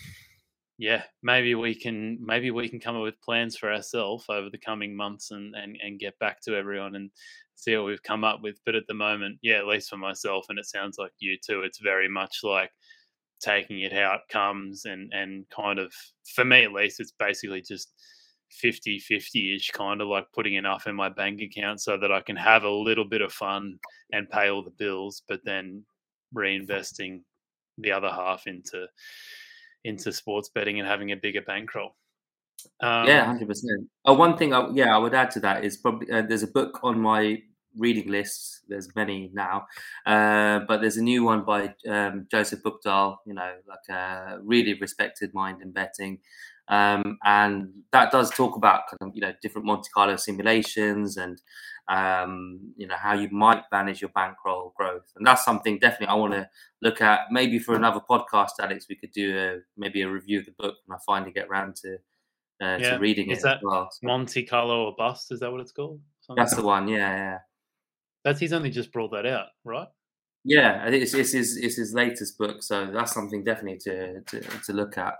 [0.77, 4.57] yeah, maybe we can maybe we can come up with plans for ourselves over the
[4.57, 7.11] coming months and, and and get back to everyone and
[7.61, 8.59] see what we've come up with.
[8.65, 11.61] But at the moment, yeah, at least for myself, and it sounds like you too,
[11.61, 12.71] it's very much like
[13.41, 15.91] taking it how it comes and and kind of
[16.35, 17.91] for me at least it's basically just
[18.51, 22.21] 50 50 ish kind of like putting enough in my bank account so that I
[22.21, 23.79] can have a little bit of fun
[24.11, 25.83] and pay all the bills but then
[26.35, 27.21] reinvesting
[27.79, 28.85] the other half into
[29.83, 31.95] into sports betting and having a bigger bankroll.
[32.81, 33.87] Um, yeah, hundred percent.
[34.05, 36.47] Oh, one thing, I, yeah, I would add to that is probably uh, there's a
[36.47, 37.41] book on my
[37.77, 38.61] reading lists.
[38.67, 39.65] There's many now,
[40.05, 43.17] uh, but there's a new one by um, Joseph Buchdahl.
[43.25, 46.19] You know, like a really respected mind in betting,
[46.67, 51.41] um, and that does talk about kind of you know different Monte Carlo simulations and
[51.87, 56.15] um, you know how you might manage your bankroll growth, and that's something definitely I
[56.15, 56.49] want to
[56.81, 57.21] look at.
[57.31, 60.75] Maybe for another podcast, Alex, we could do a maybe a review of the book
[60.85, 61.97] when I finally get around to
[62.61, 62.93] uh, Yeah.
[62.93, 63.89] to reading Is it that as well.
[63.91, 65.99] So Monte Carlo or bust, is that what it's called?
[66.21, 66.87] Something that's like the one.
[66.87, 67.37] Yeah, yeah,
[68.23, 69.87] That's he's only just brought that out, right?
[70.43, 70.81] yeah.
[70.83, 74.41] I think it's, it's his it's his latest book, so that's something definitely to to,
[74.41, 75.15] to look at.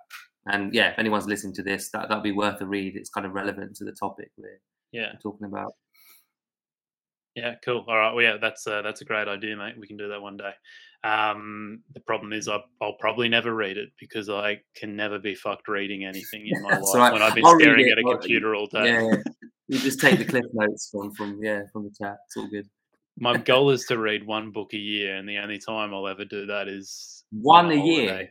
[0.47, 2.95] And yeah, if anyone's listening to this, that that'd be worth a read.
[2.95, 4.59] It's kind of relevant to the topic we're
[4.91, 5.73] Yeah, talking about.
[7.35, 7.85] yeah, cool.
[7.87, 9.75] All right, well, yeah, that's uh, that's a great idea, mate.
[9.79, 10.51] We can do that one day.
[11.03, 15.35] Um, the problem is, I, I'll probably never read it because I can never be
[15.35, 18.67] fucked reading anything in my life when I've been I'll staring at a computer all
[18.67, 18.85] day.
[18.85, 19.15] Yeah,
[19.67, 22.17] you just take the cliff notes from from yeah from the chat.
[22.27, 22.67] It's all good.
[23.17, 26.25] My goal is to read one book a year, and the only time I'll ever
[26.25, 28.29] do that is One a year?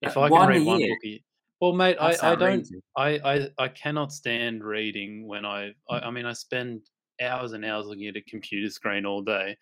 [0.00, 1.18] If I can one a read one book a year,
[1.60, 2.68] well, mate, I, That's I don't.
[2.96, 6.82] I, I I cannot stand reading when I, I I mean I spend
[7.20, 9.56] hours and hours looking at a computer screen all day.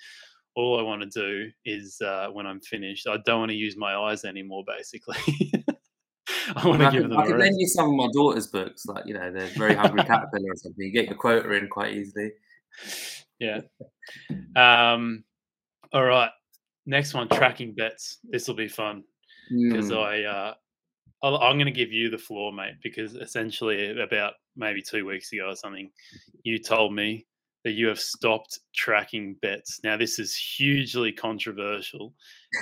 [0.56, 3.76] All I want to do is uh, when I'm finished, I don't want to use
[3.76, 4.64] my eyes anymore.
[4.66, 5.16] Basically,
[6.56, 8.84] I want to give could, them I could lend you some of my daughter's books,
[8.86, 10.84] like you know, the Very Hungry Caterpillar or something.
[10.84, 12.32] You get your quota in quite easily.
[13.38, 13.60] Yeah.
[14.56, 15.24] Um.
[15.92, 16.30] All right.
[16.86, 18.18] Next one, tracking bets.
[18.24, 19.02] This will be fun
[19.50, 19.98] because Mm.
[19.98, 20.54] I uh,
[21.22, 22.74] I'll, I'm going to give you the floor, mate.
[22.82, 25.90] Because essentially, about maybe two weeks ago or something,
[26.44, 27.26] you told me
[27.64, 29.80] that you have stopped tracking bets.
[29.82, 32.14] Now, this is hugely controversial,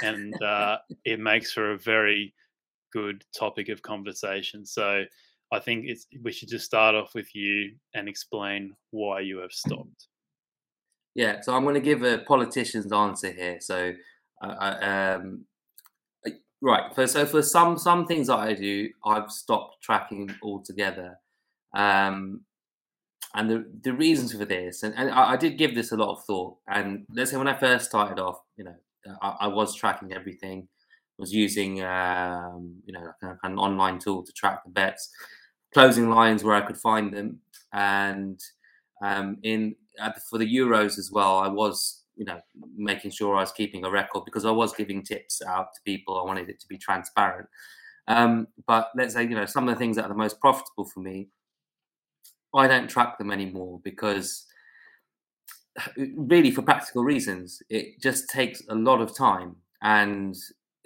[0.03, 2.35] and uh, it makes for a very
[2.93, 4.65] good topic of conversation.
[4.65, 5.05] So,
[5.53, 9.53] I think it's we should just start off with you and explain why you have
[9.53, 10.09] stopped.
[11.15, 13.59] Yeah, so I'm going to give a politician's answer here.
[13.61, 13.93] So,
[14.43, 14.77] uh,
[15.17, 15.47] um,
[16.61, 16.95] right.
[16.95, 21.19] For, so for some some things that I do, I've stopped tracking altogether.
[21.77, 22.43] Um,
[23.35, 26.13] and the the reasons for this, and, and I, I did give this a lot
[26.13, 26.57] of thought.
[26.69, 28.75] And let's say when I first started off, you know,
[29.23, 30.69] I, I was tracking everything.
[31.19, 35.11] Was using um, you know like an online tool to track the bets,
[35.75, 37.41] closing lines where I could find them,
[37.73, 38.41] and
[39.05, 39.77] um, in
[40.29, 42.41] for the Euros as well, I was you know
[42.77, 46.19] making sure I was keeping a record because I was giving tips out to people.
[46.19, 47.49] I wanted it to be transparent.
[48.07, 50.85] Um, but let's say you know some of the things that are the most profitable
[50.85, 51.29] for me,
[52.55, 54.47] I don't track them anymore because
[56.17, 60.35] really for practical reasons it just takes a lot of time and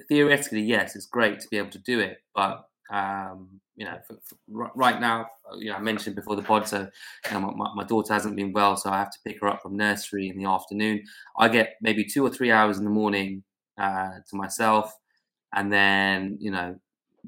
[0.09, 4.17] theoretically yes it's great to be able to do it but um, you know, for,
[4.25, 6.89] for, right now, uh, you know, I mentioned before the pod, so
[7.27, 9.49] you know, my, my- my daughter hasn't been well, so I have to pick her
[9.49, 11.03] up from nursery in the afternoon.
[11.39, 13.45] I get maybe two or three hours in the morning
[13.81, 14.93] uh, to myself,
[15.55, 16.77] and then you know,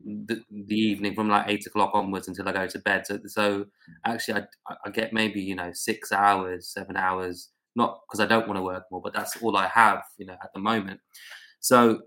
[0.04, 3.06] the, the evening from like eight o'clock onwards until I go to bed.
[3.06, 3.66] So, so
[4.06, 8.46] actually, I, I get maybe you know six hours, seven hours, not because I don't
[8.46, 11.00] want to work more, but that's all I have, you know, at the moment.
[11.60, 12.00] So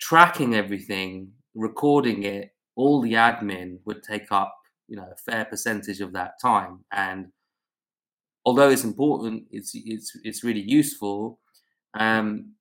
[0.00, 4.54] tracking everything, recording it, all the admin would take up,
[4.88, 6.84] you know, a fair percentage of that time.
[6.92, 7.28] And
[8.44, 11.40] although it's important, it's it's it's really useful.
[11.94, 12.54] Um,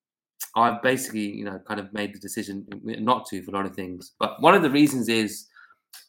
[0.55, 3.75] I've basically, you know, kind of made the decision not to for a lot of
[3.75, 4.13] things.
[4.19, 5.47] But one of the reasons is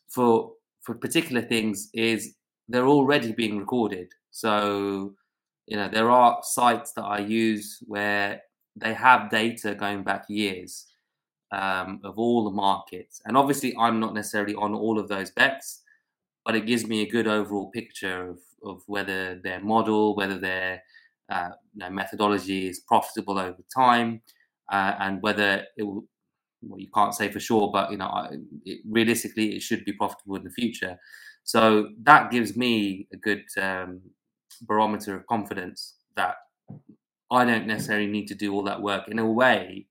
[0.09, 2.35] for for particular things is
[2.69, 4.09] they're already being recorded.
[4.31, 5.15] So,
[5.67, 8.43] you know, there are sites that I use where
[8.77, 10.87] they have data going back years
[11.53, 13.21] um, of all the markets.
[13.25, 15.83] And obviously, I'm not necessarily on all of those bets,
[16.45, 20.83] but it gives me a good overall picture of, of whether their model, whether their
[21.31, 24.21] uh, you know, methodology is profitable over time,
[24.73, 26.05] uh, and whether it will.
[26.63, 28.29] Well, you can't say for sure, but you know,
[28.67, 30.99] it, realistically, it should be profitable in the future.
[31.43, 34.03] So that gives me a good um,
[34.63, 36.35] barometer of confidence that
[37.31, 39.09] I don't necessarily need to do all that work.
[39.09, 39.87] In a way,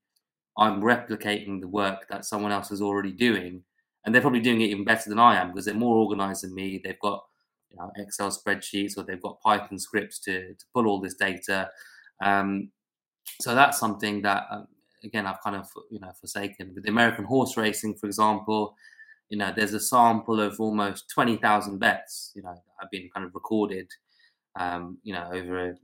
[0.60, 3.64] I'm replicating the work that someone else is already doing,
[4.04, 6.54] and they're probably doing it even better than I am because they're more organized than
[6.54, 6.80] me.
[6.84, 7.24] They've got
[7.70, 11.70] you know, Excel spreadsheets or they've got Python scripts to, to pull all this data.
[12.22, 12.70] Um,
[13.40, 14.66] so that's something that, um,
[15.02, 16.72] again, I've kind of you know forsaken.
[16.74, 18.76] With the American horse racing, for example,
[19.30, 23.24] you know, there's a sample of almost 20,000 bets, you know, that have been kind
[23.24, 23.88] of recorded,
[24.58, 25.74] um, you know, over a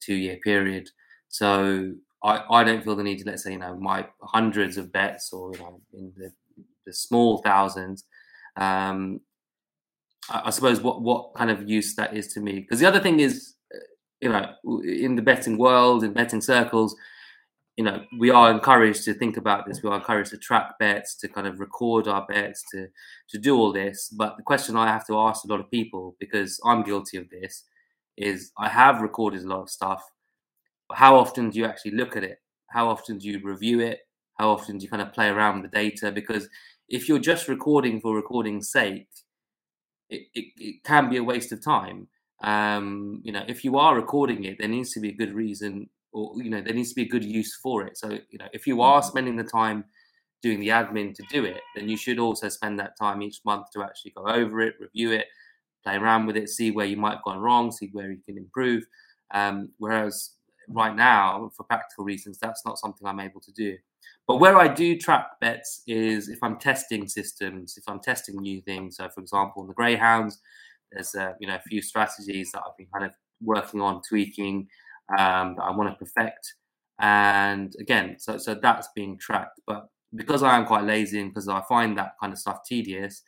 [0.00, 0.88] two year period.
[1.28, 4.92] So I, I don't feel the need to, let's say, you know, my hundreds of
[4.92, 6.32] bets or, you know, in the,
[6.86, 8.04] the small thousands.
[8.56, 9.20] Um,
[10.30, 12.60] I, I suppose what, what kind of use that is to me.
[12.60, 13.54] Because the other thing is,
[14.20, 14.52] you know,
[14.84, 16.94] in the betting world, in betting circles,
[17.76, 19.82] you know, we are encouraged to think about this.
[19.82, 22.86] We are encouraged to track bets, to kind of record our bets, to
[23.30, 24.10] to do all this.
[24.10, 27.30] But the question I have to ask a lot of people, because I'm guilty of
[27.30, 27.64] this,
[28.16, 30.04] is I have recorded a lot of stuff.
[30.94, 32.38] How often do you actually look at it?
[32.68, 34.00] How often do you review it?
[34.38, 36.10] How often do you kind of play around with the data?
[36.10, 36.48] Because
[36.88, 39.08] if you're just recording for recording's sake,
[40.08, 42.08] it, it, it can be a waste of time.
[42.42, 45.88] Um, you know, if you are recording it, there needs to be a good reason
[46.12, 48.46] or you know there needs to be a good use for it so you know
[48.52, 49.08] if you are mm-hmm.
[49.08, 49.84] spending the time
[50.42, 53.66] doing the admin to do it then you should also spend that time each month
[53.72, 55.26] to actually go over it review it
[55.82, 58.36] play around with it see where you might have gone wrong see where you can
[58.36, 58.84] improve
[59.34, 60.32] um, whereas
[60.72, 63.76] right now for practical reasons that's not something i'm able to do
[64.26, 68.60] but where i do track bets is if i'm testing systems if i'm testing new
[68.62, 70.40] things so for example in the greyhounds
[70.90, 74.68] there's uh, you know a few strategies that i've been kind of working on tweaking
[75.18, 76.54] um, that I want to perfect.
[77.00, 79.60] And again, so so that's being tracked.
[79.66, 83.22] But because I am quite lazy and because I find that kind of stuff tedious,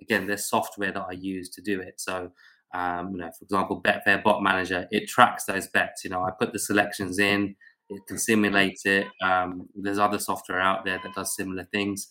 [0.00, 1.94] again, there's software that I use to do it.
[2.00, 2.32] So
[2.74, 6.04] um, you know, for example, Betfair Bot Manager, it tracks those bets.
[6.04, 7.54] You know, I put the selections in,
[7.88, 9.06] it can simulate it.
[9.22, 12.08] Um, there's other software out there that does similar things.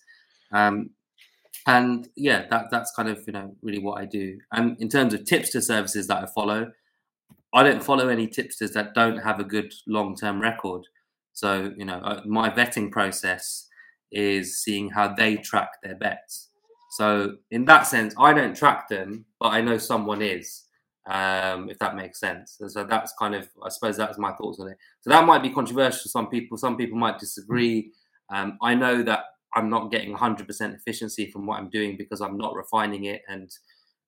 [0.52, 0.91] Um,
[1.67, 4.38] and yeah, that that's kind of you know really what I do.
[4.52, 6.71] And in terms of tipster services that I follow,
[7.54, 10.88] I don't follow any tipsters that don't have a good long term record.
[11.34, 13.67] So, you know, uh, my vetting process
[14.12, 16.50] is seeing how they track their bets.
[16.91, 20.65] So, in that sense, I don't track them, but I know someone is,
[21.10, 22.60] um, if that makes sense.
[22.67, 24.77] So, that's kind of, I suppose, that's my thoughts on it.
[24.99, 26.58] So, that might be controversial to some people.
[26.58, 27.93] Some people might disagree.
[28.30, 29.21] Um, I know that
[29.56, 33.49] I'm not getting 100% efficiency from what I'm doing because I'm not refining it and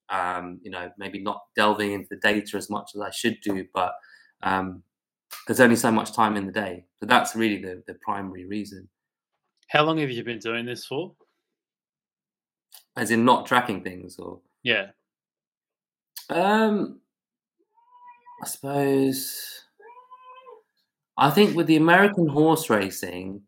[0.10, 3.66] um, you know, maybe not delving into the data as much as I should do,
[3.74, 3.94] but
[4.44, 4.84] um,
[5.48, 6.86] there's only so much time in the day.
[7.00, 8.90] So that's really the, the primary reason.
[9.70, 11.16] How long have you been doing this for?
[12.96, 14.88] As in not tracking things or Yeah.
[16.30, 17.00] Um
[18.44, 19.62] I suppose
[21.18, 23.42] I think with the American horse racing,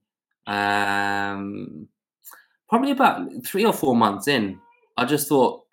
[0.47, 1.87] um
[2.69, 4.59] probably about three or four months in,
[4.97, 5.63] I just thought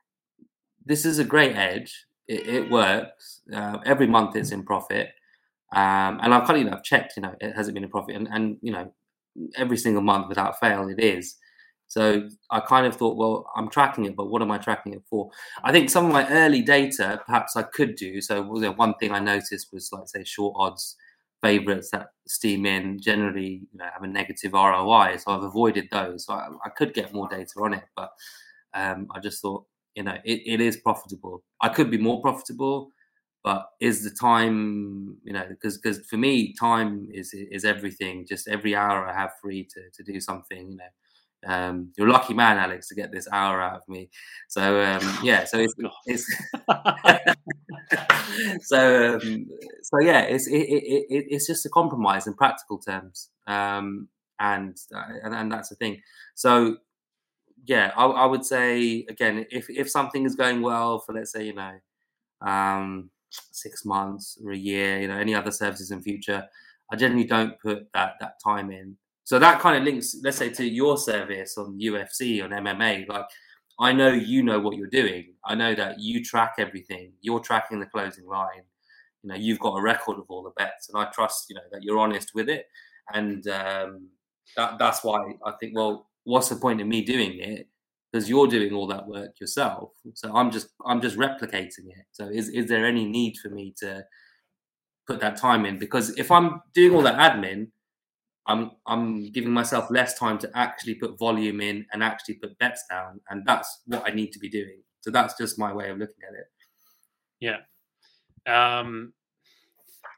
[0.84, 2.06] this is a great edge.
[2.28, 3.40] It, it works.
[3.52, 5.08] Uh, every month it's in profit.
[5.74, 7.90] Um, and I've kind of you know, I've checked, you know, it hasn't been in
[7.90, 8.92] profit, and, and you know,
[9.56, 11.36] every single month without fail it is.
[11.92, 15.02] So I kind of thought, well, I'm tracking it, but what am I tracking it
[15.10, 15.30] for?
[15.62, 18.20] I think some of my early data, perhaps I could do.
[18.22, 20.96] So one thing I noticed was, like, say, short odds
[21.42, 25.16] favorites that steam in generally, you know, have a negative ROI.
[25.18, 26.24] So I've avoided those.
[26.26, 28.10] So I, I could get more data on it, but
[28.74, 32.88] um, I just thought you know it, it is profitable i could be more profitable
[33.44, 38.48] but is the time you know because because for me time is is everything just
[38.48, 40.84] every hour i have free to, to do something you know
[41.46, 44.10] um, you're a lucky man alex to get this hour out of me.
[44.48, 45.74] So um, yeah so it's,
[46.06, 46.26] it's
[48.68, 49.46] so um,
[49.82, 53.30] so yeah it's it, it, it, it's just a compromise in practical terms.
[53.46, 54.08] Um,
[54.42, 56.02] and, uh, and and that's the thing.
[56.34, 56.78] So
[57.64, 61.44] yeah, I, I, would say again, if if something is going well for let's say
[61.44, 61.74] you know
[62.40, 66.46] um, six months or a year, you know any other services in future,
[66.90, 68.96] I generally don't put that that time in.
[69.24, 73.08] So that kind of links, let's say, to your service on UFC on MMA.
[73.08, 73.26] Like
[73.78, 75.34] I know you know what you're doing.
[75.44, 77.12] I know that you track everything.
[77.20, 78.62] You're tracking the closing line.
[79.22, 81.62] You know, you've got a record of all the bets, and I trust you know
[81.70, 82.66] that you're honest with it.
[83.12, 84.08] And um,
[84.56, 87.68] that that's why I think, well, what's the point of me doing it?
[88.10, 89.90] Because you're doing all that work yourself.
[90.14, 92.06] So I'm just I'm just replicating it.
[92.10, 94.04] So is is there any need for me to
[95.06, 95.78] put that time in?
[95.78, 97.68] Because if I'm doing all that admin,
[98.46, 102.84] I'm I'm giving myself less time to actually put volume in and actually put bets
[102.90, 104.82] down, and that's what I need to be doing.
[105.00, 106.46] So that's just my way of looking at it.
[108.46, 108.78] Yeah.
[108.78, 109.12] Um,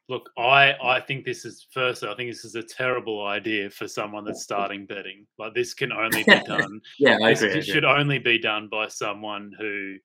[0.08, 3.88] look, I I think this is firstly, I think this is a terrible idea for
[3.88, 5.26] someone that's starting betting.
[5.38, 6.80] Like this can only be done.
[6.98, 7.58] yeah, I this agree.
[7.58, 8.00] I should agree.
[8.00, 9.96] only be done by someone who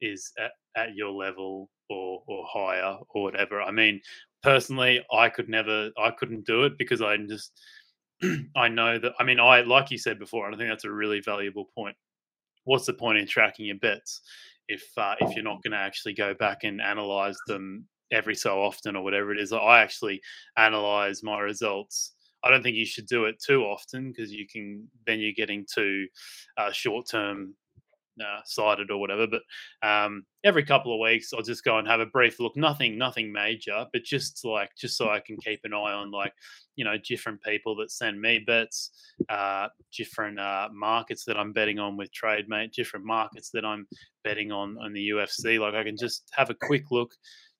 [0.00, 3.62] is at, at your level or or higher or whatever.
[3.62, 4.00] I mean,
[4.46, 7.50] personally, I could never, I couldn't do it because I just,
[8.56, 9.12] I know that.
[9.18, 11.96] I mean, I like you said before, I think that's a really valuable point.
[12.62, 14.20] What's the point in tracking your bets
[14.68, 18.62] if uh, if you're not going to actually go back and analyze them every so
[18.62, 19.52] often or whatever it is?
[19.52, 20.20] I actually
[20.56, 22.12] analyze my results.
[22.44, 25.66] I don't think you should do it too often because you can then you're getting
[25.72, 26.06] too
[26.56, 27.54] uh, short term
[28.20, 29.26] uh, sighted or whatever.
[29.26, 29.42] But
[29.86, 32.56] um, every couple of weeks, I'll just go and have a brief look.
[32.56, 36.32] Nothing, nothing major, but just like just so I can keep an eye on like
[36.76, 38.90] you know different people that send me bets,
[39.28, 43.86] uh, different uh, markets that I'm betting on with TradeMate, different markets that I'm
[44.24, 45.58] betting on on the UFC.
[45.58, 47.12] Like I can just have a quick look,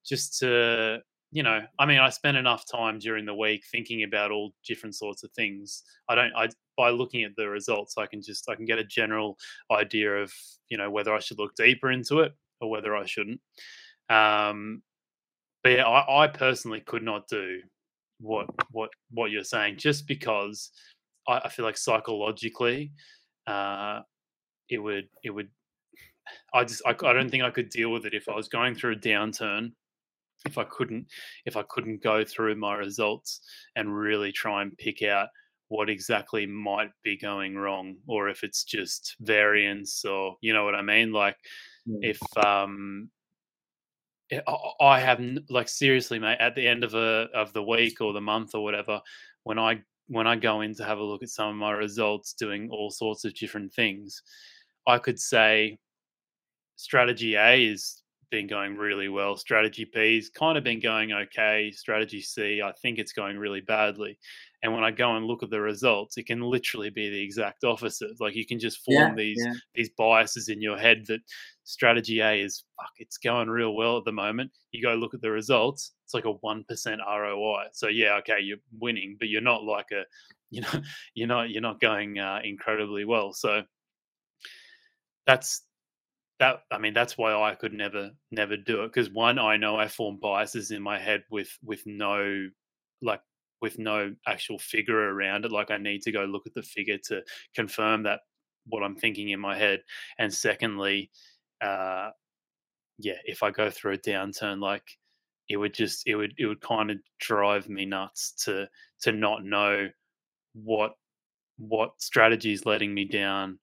[0.05, 1.01] just to
[1.33, 4.95] you know, I mean, I spend enough time during the week thinking about all different
[4.95, 5.83] sorts of things.
[6.09, 8.85] I don't, I by looking at the results, I can just I can get a
[8.85, 9.37] general
[9.71, 10.33] idea of
[10.69, 13.41] you know whether I should look deeper into it or whether I shouldn't.
[14.09, 14.83] Um,
[15.63, 17.61] but yeah, I, I personally could not do
[18.21, 20.71] what what what you're saying just because
[21.29, 22.93] I, I feel like psychologically,
[23.47, 24.01] uh,
[24.69, 25.49] it would it would.
[26.55, 28.75] I just I, I don't think I could deal with it if I was going
[28.75, 29.73] through a downturn
[30.47, 31.07] if I couldn't
[31.45, 33.41] if I couldn't go through my results
[33.75, 35.29] and really try and pick out
[35.69, 40.75] what exactly might be going wrong or if it's just variance or you know what
[40.75, 41.37] I mean like
[41.89, 41.99] Mm.
[42.03, 43.11] if um
[44.33, 48.13] I- I have like seriously mate at the end of a of the week or
[48.13, 49.01] the month or whatever
[49.45, 52.33] when I when I go in to have a look at some of my results
[52.33, 54.23] doing all sorts of different things
[54.87, 55.79] I could say
[56.75, 59.37] strategy A is been going really well.
[59.37, 61.71] Strategy B's kind of been going okay.
[61.71, 64.19] Strategy C, I think it's going really badly.
[64.63, 67.65] And when I go and look at the results, it can literally be the exact
[67.65, 68.21] opposite.
[68.21, 69.53] Like you can just form Yeah, these yeah.
[69.75, 71.21] these biases in your head that
[71.65, 74.51] strategy A is fuck, it's going real well at the moment.
[74.73, 77.67] You go look at the results, it's like a one percent ROI.
[77.73, 80.03] So yeah, okay, you're winning, but you're not like a
[80.51, 80.81] you know
[81.15, 83.33] you're not you're not going uh, incredibly well.
[83.33, 83.63] So
[85.27, 85.63] that's
[86.39, 89.77] that i mean that's why i could never never do it because one i know
[89.77, 92.49] i form biases in my head with with no
[93.03, 93.21] like
[93.63, 96.99] with no actual figure around it like i need to go look at the figure
[96.99, 97.23] to
[97.55, 98.21] confirm that
[98.67, 99.81] what i'm thinking in my head
[100.19, 101.11] and secondly
[101.63, 102.11] uh
[102.99, 104.99] yeah if i go through a downturn like
[105.49, 108.69] it would just it would it would kind of drive me nuts to
[109.01, 109.89] to not know
[110.55, 110.95] what
[111.59, 113.59] what strategy is letting me down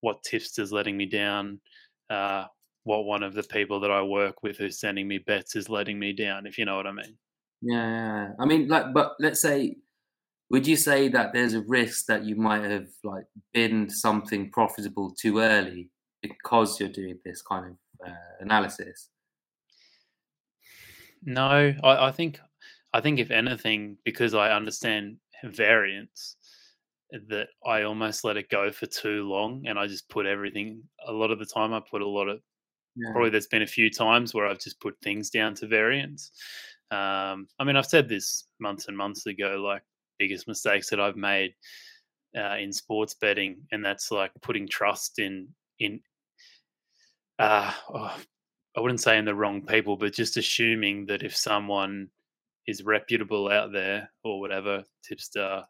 [0.00, 1.60] what tips is letting me down
[2.10, 2.44] uh,
[2.84, 5.98] what one of the people that I work with who's sending me bets is letting
[5.98, 7.16] me down, if you know what I mean.
[7.60, 8.28] Yeah, yeah.
[8.38, 9.76] I mean, like, but let's say,
[10.50, 15.14] would you say that there's a risk that you might have like binned something profitable
[15.18, 15.90] too early
[16.22, 19.10] because you're doing this kind of uh, analysis?
[21.22, 22.40] No, I, I think
[22.94, 26.36] I think if anything, because I understand variance,
[27.28, 30.88] that I almost let it go for too long, and I just put everything.
[31.06, 32.42] A lot of the time, I put a lot of
[32.94, 33.12] Yeah.
[33.12, 36.32] probably there's been a few times where I've just put things down to variance.
[36.90, 39.82] Um, I mean, I've said this months and months ago, like
[40.18, 41.54] biggest mistakes that I've made
[42.36, 46.02] uh, in sports betting, and that's like putting trust in in.
[47.38, 48.20] Uh, oh,
[48.76, 52.10] I wouldn't say in the wrong people, but just assuming that if someone
[52.66, 55.66] is reputable out there or whatever, tipster,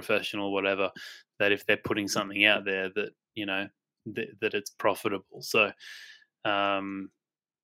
[0.00, 0.90] professional, whatever,
[1.38, 3.66] that if they're putting something out there that you know
[4.14, 5.40] that, that it's profitable.
[5.40, 5.70] So
[6.44, 7.10] um,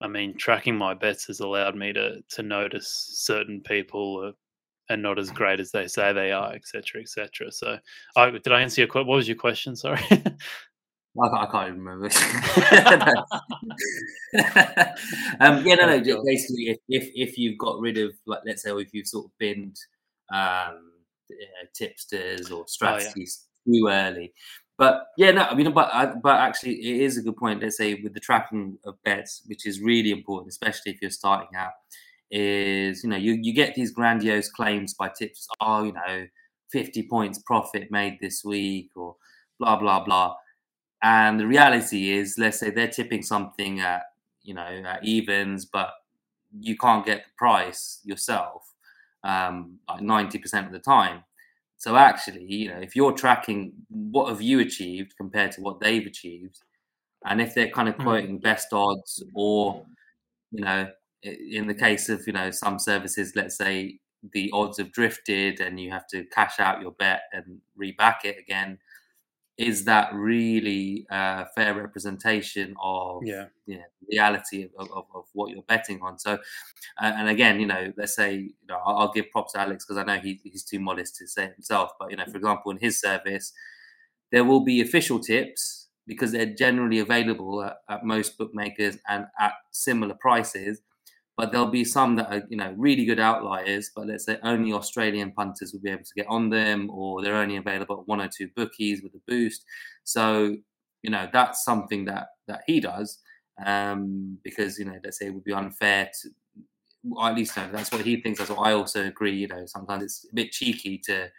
[0.00, 4.98] I mean, tracking my bets has allowed me to to notice certain people are, are
[4.98, 7.52] not as great as they say they are, etc., etc.
[7.52, 7.78] So,
[8.16, 9.08] I, did I answer your question?
[9.08, 9.76] What was your question?
[9.76, 10.00] Sorry.
[10.10, 12.06] I, can't- I can't even remember.
[15.40, 16.24] um, yeah, no, no.
[16.24, 19.30] Basically, if, if if you've got rid of, like, let's say, if you've sort of
[19.38, 19.76] binned
[20.32, 20.90] um,
[21.42, 24.32] uh, tipsters or strategies too early,
[24.76, 27.62] But yeah, no, I mean, but but actually, it is a good point.
[27.62, 31.56] Let's say with the tracking of bets, which is really important, especially if you're starting
[31.56, 31.72] out,
[32.30, 35.46] is you know you you get these grandiose claims by tips.
[35.60, 36.26] Oh, you know,
[36.70, 39.16] fifty points profit made this week, or
[39.60, 40.34] blah blah blah.
[41.02, 44.02] And the reality is, let's say they're tipping something at
[44.42, 45.92] you know at evens, but
[46.58, 48.73] you can't get the price yourself
[49.24, 51.24] um, like ninety percent of the time
[51.78, 56.06] so actually, you know, if you're tracking what have you achieved compared to what they've
[56.06, 56.58] achieved,
[57.26, 58.02] and if they're kind of Hmm.
[58.02, 59.84] quoting best odds, or
[60.52, 60.88] you know,
[61.22, 63.98] in the case of you know some services, let's say
[64.32, 68.38] the odds have drifted and you have to cash out your bet and reback it
[68.38, 68.78] again,
[69.56, 73.46] is that really a fair representation of Yeah.
[73.66, 76.18] you know, reality of, of, of what you're betting on?
[76.18, 76.38] So, uh,
[77.16, 79.96] and again, you know, let's say, you know, I'll, I'll give props to Alex because
[79.98, 81.92] I know he, he's too modest to say it himself.
[82.00, 83.52] But you know, for example, in his service,
[84.32, 89.52] there will be official tips because they're generally available at, at most bookmakers and at
[89.70, 90.80] similar prices.
[91.36, 93.90] But there'll be some that are, you know, really good outliers.
[93.94, 97.36] But let's say only Australian punters will be able to get on them, or they're
[97.36, 99.64] only available at one or two bookies with a boost.
[100.04, 100.56] So,
[101.02, 103.18] you know, that's something that that he does
[103.64, 106.30] um, because you know, let's say it would be unfair to
[107.22, 108.38] at least no, that's what he thinks.
[108.38, 109.36] That's what I also agree.
[109.36, 111.30] You know, sometimes it's a bit cheeky to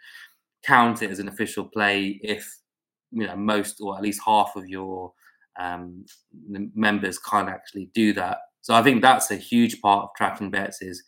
[0.64, 2.48] count it as an official play if
[3.12, 5.12] you know most or at least half of your
[5.58, 6.04] um,
[6.74, 8.38] members can't actually do that.
[8.66, 11.02] So I think that's a huge part of tracking bets is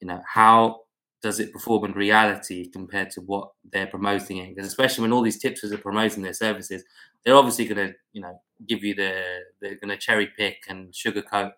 [0.00, 0.80] you know how
[1.22, 4.54] does it perform in reality compared to what they're promoting it?
[4.54, 6.84] Because especially when all these tipsters are promoting their services,
[7.24, 8.38] they're obviously going to you know
[8.68, 11.52] give you the they're going to cherry pick and sugarcoat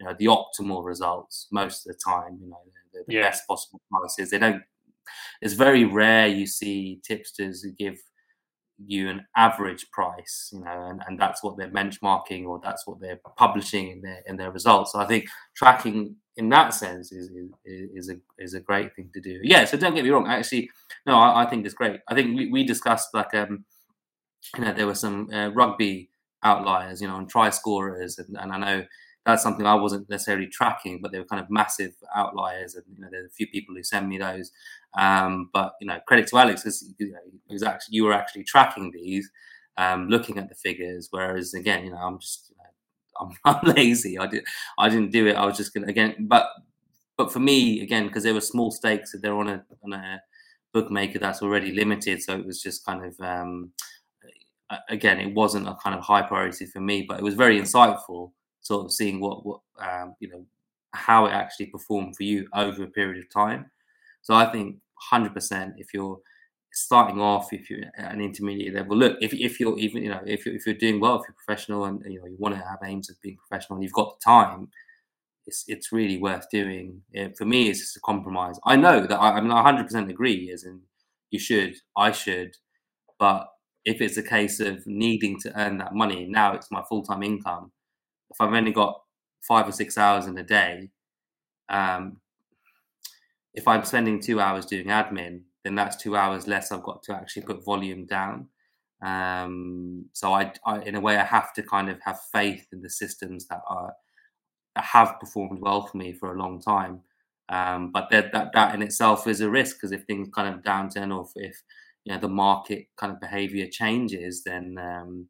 [0.00, 2.38] you know the optimal results most of the time.
[2.40, 2.60] You know
[2.94, 3.22] the, the Yeah.
[3.24, 4.30] best possible prices.
[4.30, 4.62] They don't.
[5.42, 7.98] It's very rare you see tipsters who give
[8.78, 13.00] you an average price, you know, and, and that's what they're benchmarking or that's what
[13.00, 14.92] they're publishing in their in their results.
[14.92, 19.10] So I think tracking in that sense is is, is a is a great thing
[19.14, 19.40] to do.
[19.42, 20.26] Yeah, so don't get me wrong.
[20.26, 20.70] Actually,
[21.06, 22.00] no, I, I think it's great.
[22.08, 23.64] I think we, we discussed like um,
[24.56, 26.10] you know, there were some uh, rugby
[26.42, 28.84] outliers, you know, and try scorers, and, and I know
[29.24, 33.00] that's something I wasn't necessarily tracking, but they were kind of massive outliers, and you
[33.00, 34.50] know, there's a few people who send me those.
[34.98, 37.18] Um, but you know, credit to Alex because you know,
[37.50, 39.30] was actually you were actually tracking these,
[39.76, 41.08] um, looking at the figures.
[41.10, 44.18] Whereas again, you know, I'm just you know, I'm, I'm lazy.
[44.18, 44.44] I did
[44.78, 45.36] I didn't do it.
[45.36, 46.48] I was just gonna again, but
[47.16, 50.20] but for me again because there were small stakes, that they're on a on a
[50.72, 53.18] bookmaker that's already limited, so it was just kind of.
[53.20, 53.72] Um,
[54.88, 58.32] again, it wasn't a kind of high priority for me, but it was very insightful,
[58.64, 60.44] sort of seeing what what um, you know
[60.92, 63.70] how it actually performed for you over a period of time.
[64.22, 64.76] So I think
[65.12, 66.18] 100% if you're
[66.72, 70.20] starting off, if you're at an intermediate level, look, if, if you're even, you know,
[70.24, 72.60] if you're, if you're doing well, if you're professional and, you know, you want to
[72.60, 74.68] have aims of being professional and you've got the time,
[75.46, 77.02] it's, it's really worth doing.
[77.12, 78.58] Yeah, for me, it's just a compromise.
[78.64, 80.80] I know that I, I mean, I 100% agree, as in
[81.30, 82.56] you should, I should,
[83.18, 83.48] but
[83.84, 87.22] if it's a case of needing to earn that money, now it's my full time
[87.22, 87.72] income.
[88.30, 89.00] If I've only got
[89.42, 90.90] five or six hours in a day,
[91.68, 92.18] um,
[93.54, 97.14] if I'm spending two hours doing admin, then that's two hours less I've got to
[97.14, 98.48] actually put volume down.
[99.02, 102.80] Um, so I, I, in a way, I have to kind of have faith in
[102.82, 103.92] the systems that are
[104.74, 107.00] that have performed well for me for a long time.
[107.48, 110.62] Um, but that, that that in itself is a risk because if things kind of
[110.62, 111.62] downturn or if,
[112.04, 115.28] you know the market kind of behavior changes, then um,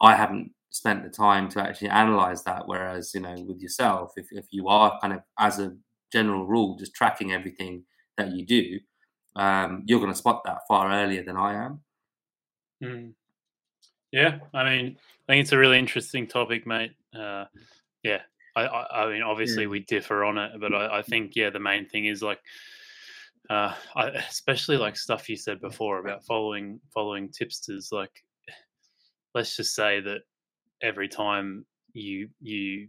[0.00, 2.66] I haven't spent the time to actually analyze that.
[2.66, 5.76] Whereas you know with yourself, if if you are kind of as a
[6.12, 7.84] general rule just tracking everything
[8.16, 8.78] that you do,
[9.36, 11.80] um, you're going to spot that far earlier than I am.
[12.82, 13.12] Mm.
[14.12, 14.96] Yeah, I mean,
[15.28, 16.92] I think it's a really interesting topic, mate.
[17.14, 17.44] Uh,
[18.02, 18.22] yeah,
[18.56, 21.60] I, I, I mean, obviously we differ on it, but I, I think yeah, the
[21.60, 22.40] main thing is like,
[23.50, 27.90] uh, I, especially like stuff you said before about following following tipsters.
[27.92, 28.24] Like,
[29.34, 30.22] let's just say that
[30.82, 32.88] every time you you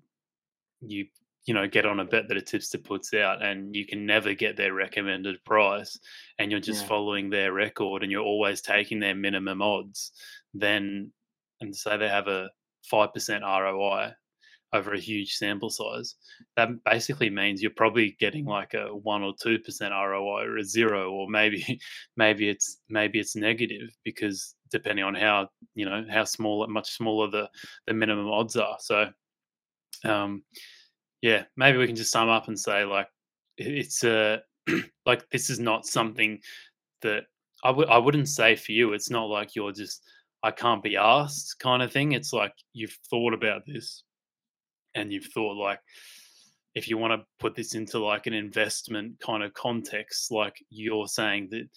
[0.82, 1.08] you
[1.46, 4.34] you know get on a bet that a tipster puts out and you can never
[4.34, 6.00] get their recommended price
[6.38, 6.88] and you're just Yeah.
[6.90, 10.12] following their record and you're always taking their minimum odds
[10.54, 11.12] then
[11.62, 12.50] and say they have a
[12.92, 14.14] 5% ROI
[14.74, 16.16] over a huge sample size
[16.56, 21.12] that basically means you're probably getting like a 1 or 2% ROI or a 0
[21.12, 21.80] or maybe
[22.18, 27.30] maybe it's maybe it's negative because depending on how you know how small much smaller
[27.30, 27.50] the
[27.88, 29.10] the minimum odds are so
[30.06, 30.44] um
[31.22, 33.08] yeah maybe we can just sum up and say like
[33.58, 34.42] it's a
[35.06, 36.40] like this is not something
[37.02, 37.24] that
[37.62, 40.02] I wouldn't say for you it's not like you're just
[40.44, 42.14] I can't be asked kind of thing.
[42.14, 44.04] It's like you've thought about this
[45.00, 45.80] and you've thought like
[46.76, 51.08] if you want to put this into like an investment kind of context, like you're
[51.08, 51.68] saying that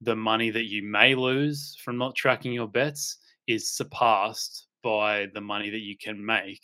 [0.00, 5.40] the money that you may lose from not tracking your bets is surpassed by the
[5.40, 6.62] money that you can make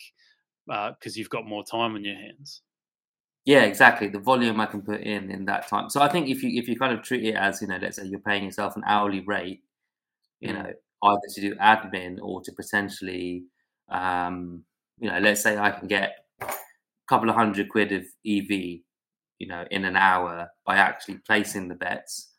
[0.67, 2.61] because uh, you've got more time on your hands.
[3.45, 4.09] Yeah, exactly.
[4.09, 5.89] The volume I can put in in that time.
[5.89, 7.97] So I think if you if you kind of treat it as you know, let's
[7.97, 9.61] say you're paying yourself an hourly rate,
[10.41, 10.55] you mm.
[10.55, 10.71] know,
[11.03, 13.45] either to do admin or to potentially,
[13.89, 14.63] um,
[14.99, 16.47] you know, let's say I can get a
[17.07, 18.49] couple of hundred quid of EV,
[19.39, 22.33] you know, in an hour by actually placing the bets,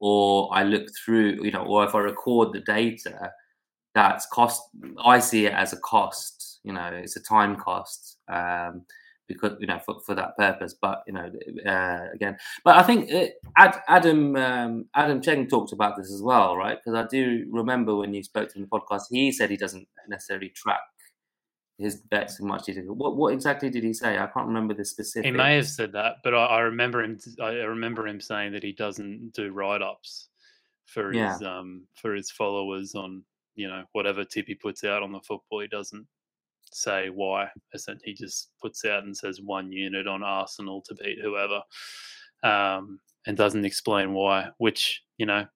[0.00, 3.32] or I look through, you know, or if I record the data,
[3.94, 4.62] that's cost.
[5.04, 6.60] I see it as a cost.
[6.64, 8.18] You know, it's a time cost.
[8.28, 8.84] Um,
[9.32, 10.74] because you know for, for that purpose.
[10.80, 11.30] But you know,
[11.66, 16.22] uh, again, but I think it, Ad, Adam um, Adam Cheng talked about this as
[16.22, 16.78] well, right?
[16.82, 19.56] Because I do remember when you spoke to him in the podcast, he said he
[19.56, 20.80] doesn't necessarily track
[21.78, 22.84] his bets in much detail.
[22.94, 24.18] What what exactly did he say?
[24.18, 25.26] I can't remember the specific.
[25.26, 27.18] He may have said that, but I, I remember him.
[27.40, 30.28] I remember him saying that he doesn't do write ups
[30.86, 33.22] for his um for his followers on
[33.54, 35.60] you know whatever tip he puts out on the football.
[35.60, 36.06] He doesn't
[36.72, 37.48] say why.
[38.04, 41.62] He just puts out and says one unit on Arsenal to beat whoever,
[42.42, 44.48] um, and doesn't explain why.
[44.58, 45.46] Which you know,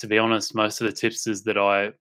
[0.00, 1.92] to be honest, most of the tipsters that I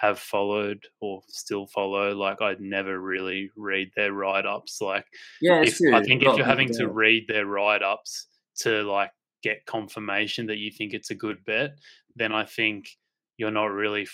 [0.00, 4.80] have followed or still follow, like I'd never really read their write ups.
[4.80, 5.06] Like,
[5.40, 8.26] yeah, if, I think if you're having to read their write ups
[8.60, 9.10] to like
[9.42, 11.72] get confirmation that you think it's a good bet,
[12.16, 12.88] then I think
[13.36, 14.06] you're not really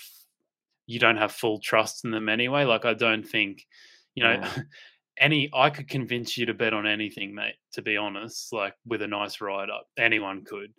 [0.85, 2.63] you don't have full trust in them anyway.
[2.63, 3.67] Like I don't think,
[4.15, 4.57] you know, yeah.
[5.19, 7.55] any I could convince you to bet on anything, mate.
[7.73, 10.73] To be honest, like with a nice write up, anyone could.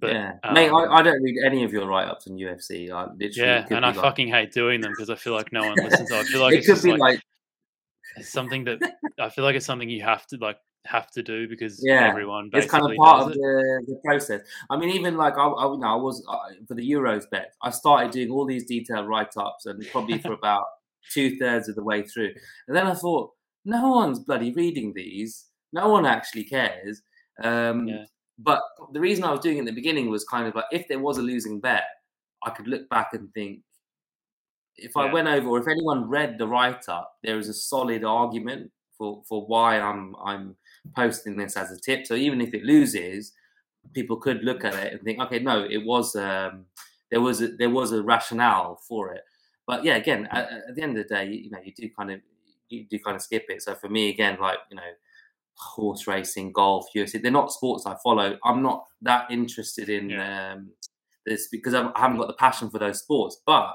[0.00, 2.90] But, yeah, um, mate, I, I, don't read any of your write ups on UFC.
[2.90, 3.96] I yeah, and I like...
[3.96, 6.10] fucking hate doing them because I feel like no one listens.
[6.10, 7.22] I feel like it it's could be like,
[8.16, 8.78] like something that
[9.18, 12.48] I feel like it's something you have to like have to do because yeah, everyone
[12.54, 14.40] it's kind of part of the, the, process.
[14.70, 17.52] I mean, even like I, I, you know, I was uh, for the Euros bet.
[17.62, 20.64] I started doing all these detailed write ups, and probably for about
[21.12, 22.32] two thirds of the way through,
[22.68, 23.32] and then I thought,
[23.64, 25.46] no one's bloody reading these.
[25.72, 27.02] No one actually cares.
[27.42, 28.04] Um, yeah.
[28.42, 28.62] But
[28.92, 30.98] the reason I was doing it in the beginning was kind of like if there
[30.98, 31.84] was a losing bet,
[32.42, 33.60] I could look back and think,
[34.76, 38.02] if I went over, or if anyone read the write up, there is a solid
[38.02, 40.56] argument for for why I'm I'm
[40.96, 42.06] posting this as a tip.
[42.06, 43.32] So even if it loses,
[43.92, 46.66] people could look at it and think, okay, no, it was um,
[47.10, 49.22] there was a, there was a rationale for it.
[49.66, 52.10] But yeah, again, at, at, the end of the day, you know, you do kind
[52.10, 52.20] of
[52.68, 53.62] you do kind of skip it.
[53.62, 54.82] So for me, again, like you know,
[55.60, 58.38] horse racing, golf, UFC, they're not sports I follow.
[58.44, 60.54] I'm not that interested in yeah.
[60.54, 60.70] um,
[61.26, 63.74] this because I haven't got the passion for those sports, but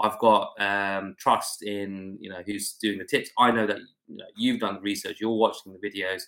[0.00, 3.30] I've got um, trust in you know who's doing the tips.
[3.38, 3.78] I know that
[4.08, 6.22] you know, you've done the research, you're watching the videos,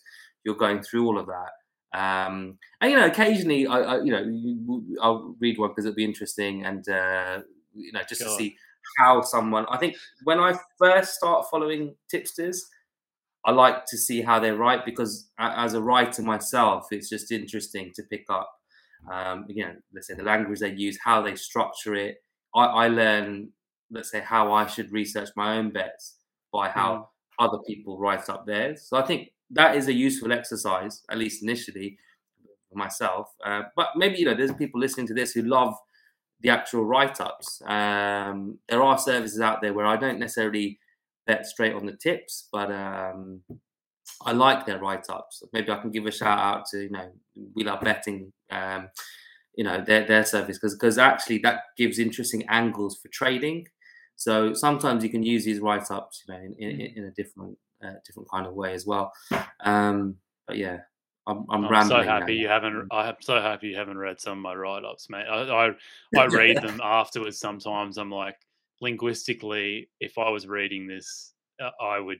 [0.44, 1.50] you're going through all of that.
[1.94, 6.04] Um, and you know, occasionally, I, I you know, I'll read one because it'll be
[6.04, 7.40] interesting, and uh,
[7.74, 8.56] you know, just to see
[8.98, 9.66] how someone.
[9.70, 12.66] I think when I first start following tipsters,
[13.46, 17.92] I like to see how they write because as a writer myself, it's just interesting
[17.94, 18.50] to pick up.
[19.12, 22.16] Um, you know, let's say the language they use, how they structure it.
[22.54, 23.50] I, I learn,
[23.90, 26.16] let's say, how I should research my own bets
[26.52, 27.04] by how mm
[27.38, 28.86] other people write up theirs.
[28.88, 31.98] So I think that is a useful exercise, at least initially,
[32.70, 33.28] for myself.
[33.44, 35.74] Uh, but maybe you know, there's people listening to this who love
[36.40, 37.60] the actual write-ups.
[37.66, 40.78] Um, there are services out there where I don't necessarily
[41.26, 43.40] bet straight on the tips, but um,
[44.22, 45.42] I like their write-ups.
[45.52, 47.10] Maybe I can give a shout out to you know
[47.54, 48.32] we love betting.
[48.50, 48.88] Um,
[49.56, 53.66] you know their their service because because actually that gives interesting angles for trading.
[54.16, 56.96] So sometimes you can use these write ups, you know, in, in, mm.
[56.96, 59.12] in a different uh, different kind of way as well.
[59.64, 60.16] Um,
[60.46, 60.78] but yeah,
[61.26, 62.40] I'm, I'm, I'm so happy now.
[62.42, 62.88] you haven't.
[62.90, 65.26] I'm so happy you haven't read some of my write ups, mate.
[65.28, 65.70] I I,
[66.16, 67.38] I read them afterwards.
[67.38, 68.36] Sometimes I'm like,
[68.80, 72.18] linguistically, if I was reading this, uh, I would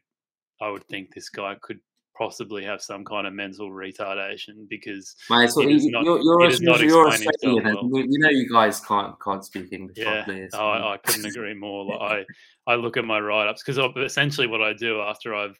[0.60, 1.80] I would think this guy could
[2.16, 7.08] possibly have some kind of mental retardation because Mate, so you, not, you're, you're, you're
[7.08, 7.64] Australian.
[7.64, 7.88] Well.
[7.92, 10.48] You know, you guys can't can't speak English yeah, properly.
[10.50, 10.58] So.
[10.58, 11.84] I, I couldn't agree more.
[11.84, 12.26] Like,
[12.66, 15.58] I I look at my write ups because essentially what I do after I've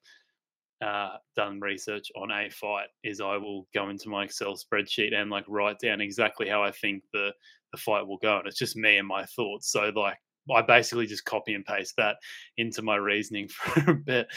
[0.84, 5.30] uh, done research on a fight is I will go into my Excel spreadsheet and
[5.30, 7.32] like write down exactly how I think the
[7.72, 9.70] the fight will go, and it's just me and my thoughts.
[9.70, 10.16] So like
[10.53, 12.16] I basically just copy and paste that
[12.57, 14.28] into my reasoning for a bit.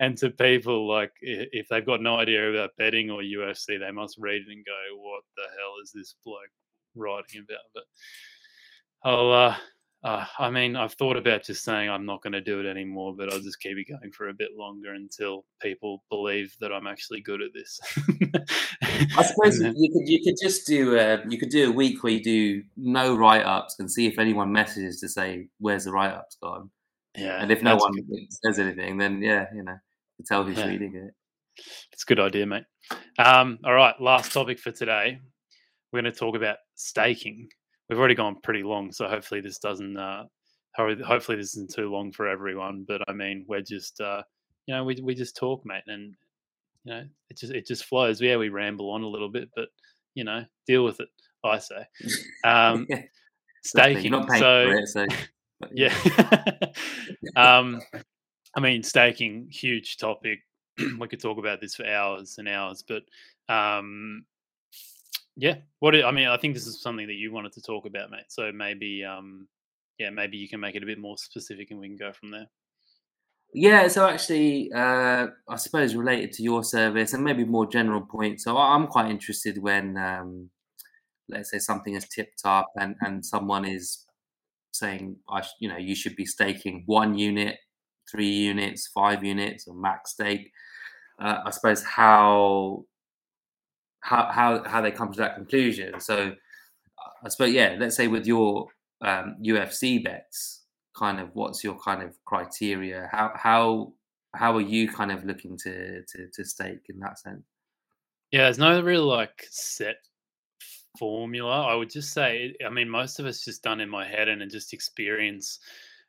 [0.00, 4.18] and to people, like, if they've got no idea about betting or UFC, they must
[4.18, 6.38] read it and go, what the hell is this bloke
[6.94, 7.60] writing about?
[7.74, 7.84] But
[9.02, 9.56] I'll, uh,
[10.06, 13.12] Uh, I mean, I've thought about just saying I'm not going to do it anymore,
[13.16, 16.86] but I'll just keep it going for a bit longer until people believe that I'm
[16.86, 17.80] actually good at this.
[19.16, 22.04] I suppose then- you could you could just do uh, you could do a week
[22.04, 25.90] where you do no write ups and see if anyone messages to say where's the
[25.90, 26.70] write ups gone,
[27.16, 28.28] yeah, and if no one good.
[28.44, 29.76] says anything, then yeah, you know,
[30.18, 30.66] you tell who's Yeah.
[30.68, 31.14] reading it.
[31.92, 32.64] It's a good idea, mate.
[33.18, 35.18] Um, all right, last topic for today.
[35.92, 37.48] We're going to talk about staking.
[37.88, 39.96] We've already gone pretty long, so hopefully this doesn't.
[39.96, 40.24] Uh,
[40.74, 42.84] ho- hopefully this isn't too long for everyone.
[42.86, 44.22] But I mean, we're just, uh,
[44.66, 46.14] you know, we we just talk, mate, and
[46.84, 48.20] you know, it just it just flows.
[48.20, 49.68] Yeah, we ramble on a little bit, but
[50.14, 51.08] you know, deal with it.
[51.44, 51.86] I say.
[52.44, 52.86] Um,
[53.64, 53.94] Exactly.
[53.94, 54.12] staking.
[54.12, 55.06] Not so for it, so
[55.72, 55.94] yeah.
[57.36, 57.80] um,
[58.54, 60.40] I mean, staking, huge topic.
[60.98, 63.02] we could talk about this for hours and hours, but
[63.52, 64.24] um,
[65.36, 68.10] yeah, what I mean, I think this is something that you wanted to talk about,
[68.10, 68.24] mate.
[68.28, 69.46] So maybe, um,
[69.98, 72.30] yeah, maybe you can make it a bit more specific, and we can go from
[72.30, 72.46] there.
[73.52, 78.40] Yeah, so actually, uh, I suppose related to your service and maybe more general point.
[78.40, 80.50] So I'm quite interested when, um,
[81.28, 84.06] let's say, something is tipped up and and someone is
[84.72, 87.56] saying, I, sh- you know, you should be staking one unit,
[88.10, 90.50] three units, five units, or max stake.
[91.18, 92.84] Uh, I suppose how
[94.06, 96.00] how how how they come to that conclusion.
[96.00, 96.32] So
[97.24, 98.68] I suppose yeah, let's say with your
[99.00, 100.62] um, UFC bets,
[100.96, 103.08] kind of what's your kind of criteria?
[103.10, 103.92] How how
[104.34, 107.42] how are you kind of looking to to, to stake in that sense?
[108.30, 109.96] Yeah, there's no real like set
[110.98, 111.66] formula.
[111.66, 114.48] I would just say, I mean, most of it's just done in my head and
[114.50, 115.58] just experience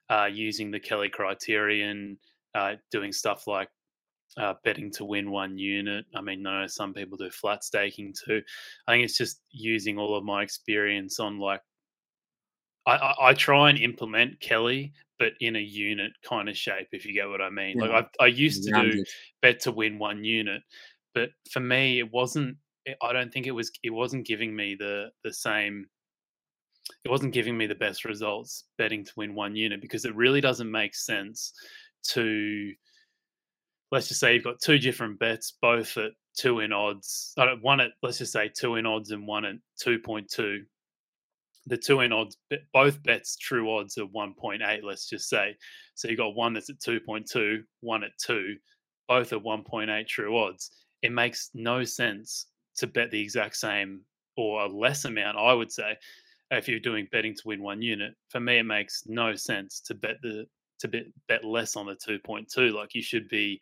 [0.09, 2.17] uh, using the Kelly criterion,
[2.53, 3.69] uh, doing stuff like
[4.37, 6.05] uh, betting to win one unit.
[6.15, 8.41] I mean, I know some people do flat staking too.
[8.87, 11.61] I think it's just using all of my experience on like,
[12.85, 17.05] I, I, I try and implement Kelly, but in a unit kind of shape, if
[17.05, 17.77] you get what I mean.
[17.77, 17.87] Yeah.
[17.87, 19.03] Like I, I used to do
[19.41, 20.61] bet to win one unit
[21.17, 22.55] but for me it wasn't
[23.01, 25.87] i don't think it was it wasn't giving me the the same
[27.03, 30.39] it wasn't giving me the best results betting to win one unit because it really
[30.41, 31.53] doesn't make sense
[32.03, 32.71] to
[33.91, 37.79] let's just say you've got two different bets both at two in odds don't- one
[37.79, 40.59] at let's just say two in odds and one at 2.2
[41.67, 42.37] the two in odds
[42.73, 45.55] both bets true odds of 1.8 let's just say.
[45.95, 48.55] So you've got one that's at 2.2 one at 2
[49.07, 50.71] both at 1.8 true odds.
[51.01, 54.01] It makes no sense to bet the exact same
[54.37, 55.97] or a less amount i would say
[56.51, 58.13] if you're doing betting to win one unit.
[58.29, 60.45] For me it makes no sense to bet the
[60.79, 63.61] to bet, bet less on the 2.2 like you should be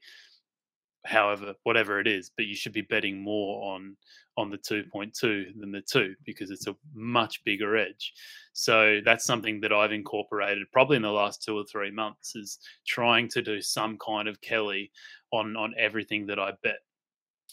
[1.05, 3.95] however whatever it is but you should be betting more on
[4.38, 8.13] on the 2.2 than the 2 because it's a much bigger edge.
[8.53, 12.59] So that's something that i've incorporated probably in the last two or three months is
[12.86, 14.91] trying to do some kind of kelly
[15.32, 16.80] on on everything that i bet.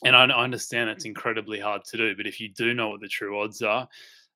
[0.05, 3.01] And I, I understand that's incredibly hard to do but if you do know what
[3.01, 3.89] the true odds are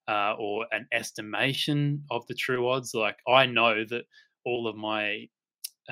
[0.09, 4.05] uh, or an estimation of the true odds like i know that
[4.47, 5.29] all of my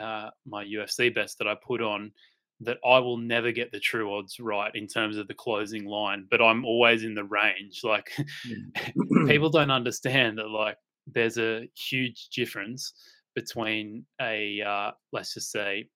[0.00, 2.10] uh, my ufc bets that i put on
[2.60, 6.26] that I will never get the true odds right in terms of the closing line,
[6.30, 7.80] but I'm always in the range.
[7.82, 8.10] Like
[9.26, 10.76] people don't understand that like
[11.06, 12.92] there's a huge difference
[13.34, 15.88] between a uh, let's just say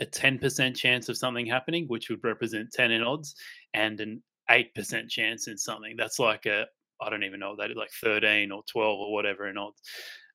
[0.00, 3.36] a 10% chance of something happening, which would represent 10 in odds,
[3.74, 5.94] and an 8% chance in something.
[5.96, 6.66] That's like a
[7.00, 9.80] I don't even know that like 13 or 12 or whatever in odds.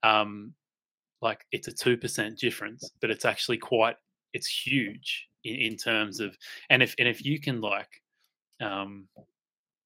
[0.03, 0.53] Um,
[1.21, 3.95] like it's a 2% difference, but it's actually quite
[4.33, 6.37] it's huge in, in terms of
[6.69, 8.01] and if and if you can like
[8.61, 9.07] um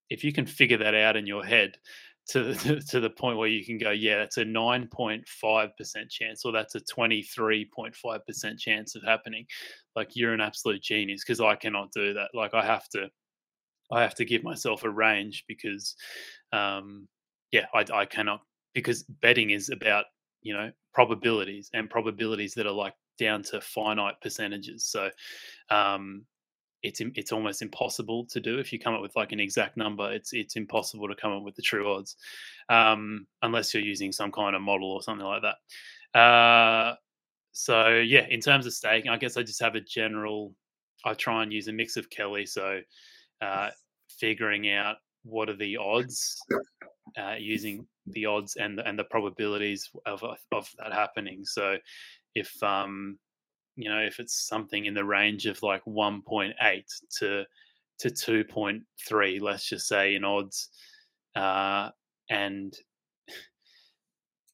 [0.10, 1.78] if you can figure that out in your head
[2.28, 6.52] to to, to the point where you can go yeah that's a 9.5% chance or
[6.52, 9.46] that's a 23.5% chance of happening
[9.96, 13.08] like you're an absolute genius because i cannot do that like i have to
[13.92, 15.96] i have to give myself a range because
[16.52, 17.08] um
[17.52, 18.42] yeah i, I cannot
[18.74, 20.06] because betting is about
[20.44, 24.86] you know probabilities and probabilities that are like down to finite percentages.
[24.86, 25.10] So
[25.70, 26.26] um
[26.84, 30.12] it's it's almost impossible to do if you come up with like an exact number.
[30.12, 32.16] It's it's impossible to come up with the true odds
[32.70, 36.20] um unless you're using some kind of model or something like that.
[36.20, 36.96] Uh
[37.52, 40.56] so yeah in terms of staking i guess i just have a general
[41.06, 42.46] i try and use a mix of kelly.
[42.46, 42.80] So
[43.42, 43.70] uh
[44.10, 46.40] figuring out what are the odds
[47.18, 51.78] uh, using the odds and the, and the probabilities of of that happening so
[52.36, 53.18] if um
[53.76, 56.54] you know if it's something in the range of like 1.8
[57.20, 57.44] to
[58.00, 60.70] to 2.3 let's just say in odds
[61.36, 61.90] uh
[62.30, 62.76] and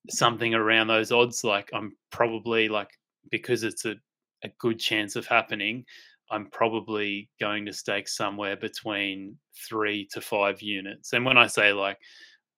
[0.09, 1.43] something around those odds.
[1.43, 2.89] Like I'm probably like
[3.32, 3.95] because it's a,
[4.43, 5.86] a good chance of happening,
[6.32, 9.36] I'm probably going to stake somewhere between
[9.67, 11.13] three to five units.
[11.13, 11.97] And when I say like,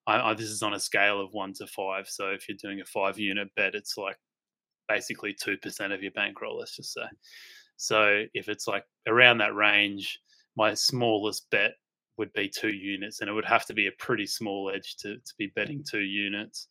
[0.07, 2.07] I, I, this is on a scale of one to five.
[2.07, 4.17] So if you're doing a five unit bet, it's like
[4.89, 7.05] basically 2% of your bankroll, let's just say.
[7.77, 10.19] So if it's like around that range,
[10.55, 11.71] my smallest bet
[12.17, 15.15] would be two units, and it would have to be a pretty small edge to,
[15.15, 16.67] to be betting two units.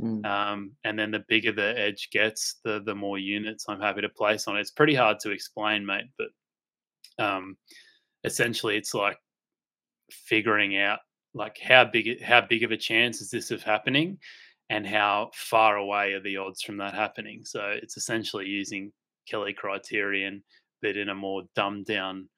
[0.00, 0.26] Mm.
[0.26, 4.08] Um, and then the bigger the edge gets, the the more units I'm happy to
[4.08, 4.60] place on it.
[4.60, 7.56] It's pretty hard to explain, mate, but um,
[8.24, 9.18] essentially it's like
[10.10, 10.98] figuring out
[11.34, 14.18] like how big how big of a chance is this of happening
[14.70, 18.92] and how far away are the odds from that happening so it's essentially using
[19.28, 20.42] kelly criterion
[20.82, 22.28] but in a more dumbed down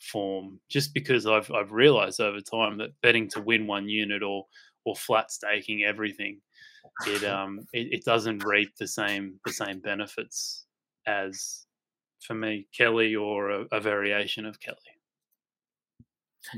[0.00, 4.46] form just because i've i've realized over time that betting to win one unit or
[4.84, 6.40] or flat staking everything
[7.06, 10.66] it um it, it doesn't reap the same the same benefits
[11.06, 11.66] as
[12.20, 14.96] for me kelly or a, a variation of kelly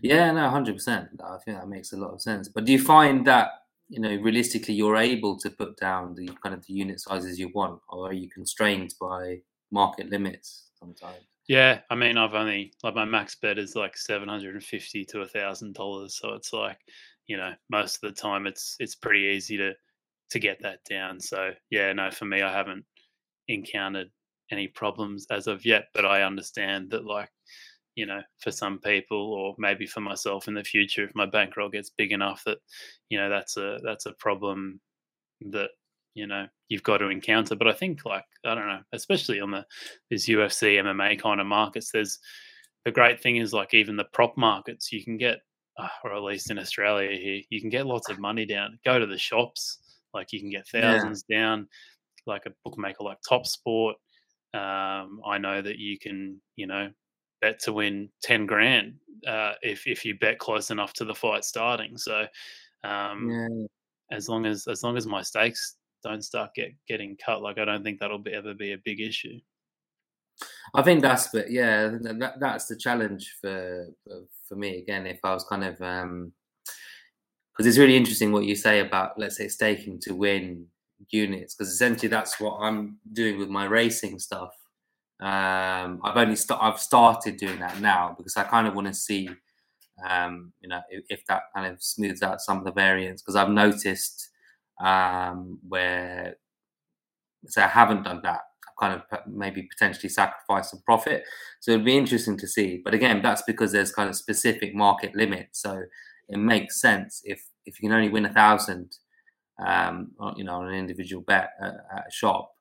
[0.03, 1.09] yeah, no, hundred percent.
[1.25, 2.49] I think that makes a lot of sense.
[2.49, 3.51] But do you find that
[3.89, 7.51] you know realistically you're able to put down the kind of the unit sizes you
[7.55, 9.39] want, or are you constrained by
[9.71, 11.25] market limits sometimes?
[11.49, 15.05] Yeah, I mean, I've only like my max bet is like seven hundred and fifty
[15.07, 16.79] to a thousand dollars, so it's like
[17.27, 19.73] you know most of the time it's it's pretty easy to
[20.31, 21.21] to get that down.
[21.21, 22.85] So yeah, no, for me, I haven't
[23.49, 24.11] encountered
[24.51, 27.31] any problems as of yet, but I understand that like
[27.99, 31.69] you know, for some people, or maybe for myself in the future, if my bankroll
[31.69, 32.59] gets big enough that,
[33.09, 34.81] you know, that's a that's a problem
[35.51, 35.71] that
[36.15, 37.57] you know you've got to encounter.
[37.57, 39.67] But I think, like, I don't know, especially on the
[40.13, 42.21] this UFC MMA kind of markets, there's
[42.85, 45.41] the great thing is like even the prop markets, you can get,
[45.77, 48.79] uh, or at least in Australia here, you can get lots of money down.
[48.85, 49.81] Go to the shops,
[50.15, 51.39] like you can get thousands yeah.
[51.39, 51.69] down.
[52.27, 53.97] Like a bookmaker like Top Sport,
[54.55, 56.91] um, I know that you can, you know,
[57.41, 58.95] bet to win 10 grand
[59.27, 61.97] uh, if, if you bet close enough to the fight starting.
[61.97, 62.27] So
[62.85, 64.17] um, yeah.
[64.17, 67.65] as long as as long as my stakes don't start get, getting cut, like I
[67.65, 69.39] don't think that'll be, ever be a big issue.
[70.75, 75.19] I think that's but yeah that, that's the challenge for, for, for me again if
[75.25, 76.33] I was kind of um
[77.59, 80.67] because it's really interesting what you say about let's say staking to win
[81.11, 84.53] units because essentially that's what I'm doing with my racing stuff
[85.21, 88.95] um, I've only st- I've started doing that now because I kind of want to
[88.95, 89.29] see,
[90.09, 93.35] um, you know, if, if, that kind of smooths out some of the variance because
[93.35, 94.29] I've noticed
[94.81, 96.37] um, where,
[97.49, 98.43] so I haven't done that.
[98.69, 101.25] I've kind of maybe potentially sacrificed some profit.
[101.59, 102.81] So it'd be interesting to see.
[102.85, 105.61] But again, that's because there's kind of specific market limits.
[105.61, 105.83] So
[106.29, 108.97] it makes sense if if you can only win a thousand,
[109.65, 111.75] um, you know, on an individual bet at,
[112.07, 112.53] a shop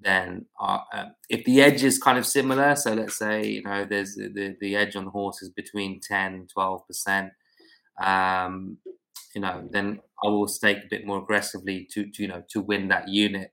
[0.00, 3.84] then uh, uh, if the edge is kind of similar, so let's say you know
[3.84, 7.32] there's the the edge on the horse is between 10 12 percent,
[8.02, 8.78] um,
[9.34, 12.60] you know, then I will stake a bit more aggressively to, to you know to
[12.60, 13.52] win that unit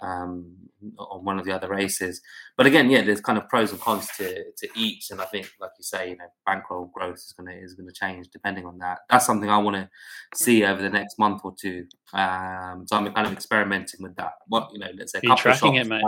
[0.00, 0.56] um,
[0.98, 2.20] on one of the other races.
[2.56, 5.50] But again, yeah, there's kind of pros and cons to, to each, and I think,
[5.60, 8.98] like you say, you know, bankroll growth is gonna is gonna change depending on that.
[9.10, 9.88] That's something I want to
[10.34, 11.86] see over the next month or two.
[12.12, 14.32] Um, so I'm kind of experimenting with that.
[14.46, 16.02] What you know, let's say, Are you tracking it, mate.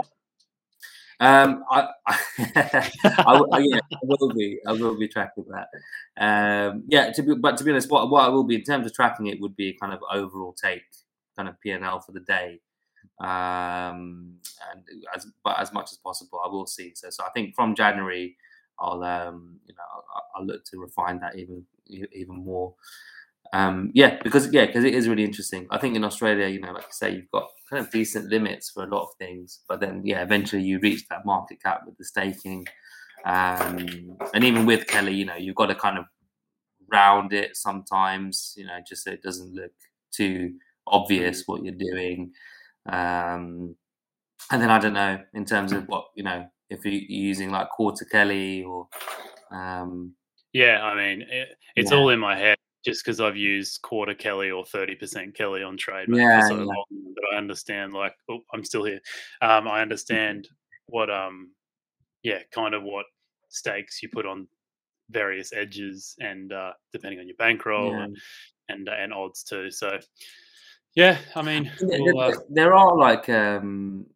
[1.21, 4.59] Um, I, I, I, yeah, I will be.
[4.67, 5.69] I will be tracking that.
[6.19, 8.87] Um, yeah, to be, but to be honest, what, what I will be in terms
[8.87, 10.83] of tracking it would be kind of overall take,
[11.37, 12.61] kind of P and L for the day
[13.21, 14.37] um,
[14.71, 14.83] and
[15.15, 16.93] as but as much as possible, I will see.
[16.95, 18.37] So, so I think from January,
[18.79, 19.85] I'll um, you know
[20.15, 22.75] I'll, I'll look to refine that even even more.
[23.53, 25.67] Um, yeah, because yeah, because it is really interesting.
[25.71, 28.71] I think in Australia, you know, like you say, you've got kind of decent limits
[28.71, 31.99] for a lot of things, but then yeah, eventually you reach that market cap with
[31.99, 32.67] the staking,
[33.25, 36.05] um, and even with Kelly, you know, you've got to kind of
[36.93, 39.73] round it sometimes, you know, just so it doesn't look
[40.13, 40.55] too
[40.87, 42.33] obvious what you're doing.
[42.89, 43.77] Um,
[44.51, 47.69] and then I don't know in terms of what you know if you're using like
[47.71, 48.89] quarter Kelly or.
[49.53, 50.15] Um,
[50.53, 51.99] yeah, I mean it, it's yeah.
[51.99, 55.77] all in my head just because I've used quarter Kelly or thirty percent Kelly on
[55.77, 56.65] trade yeah, for so yeah.
[56.65, 57.93] long that I understand.
[57.93, 59.01] Like, oh, I'm still here.
[59.43, 60.49] Um, I understand
[60.87, 61.51] what um,
[62.23, 63.07] yeah, kind of what
[63.49, 64.47] stakes you put on
[65.11, 68.05] various edges and uh, depending on your bankroll yeah.
[68.05, 68.17] and
[68.69, 69.71] and, uh, and odds too.
[69.71, 69.99] So
[70.95, 72.33] yeah, I mean, we'll, uh...
[72.49, 74.07] there are like um,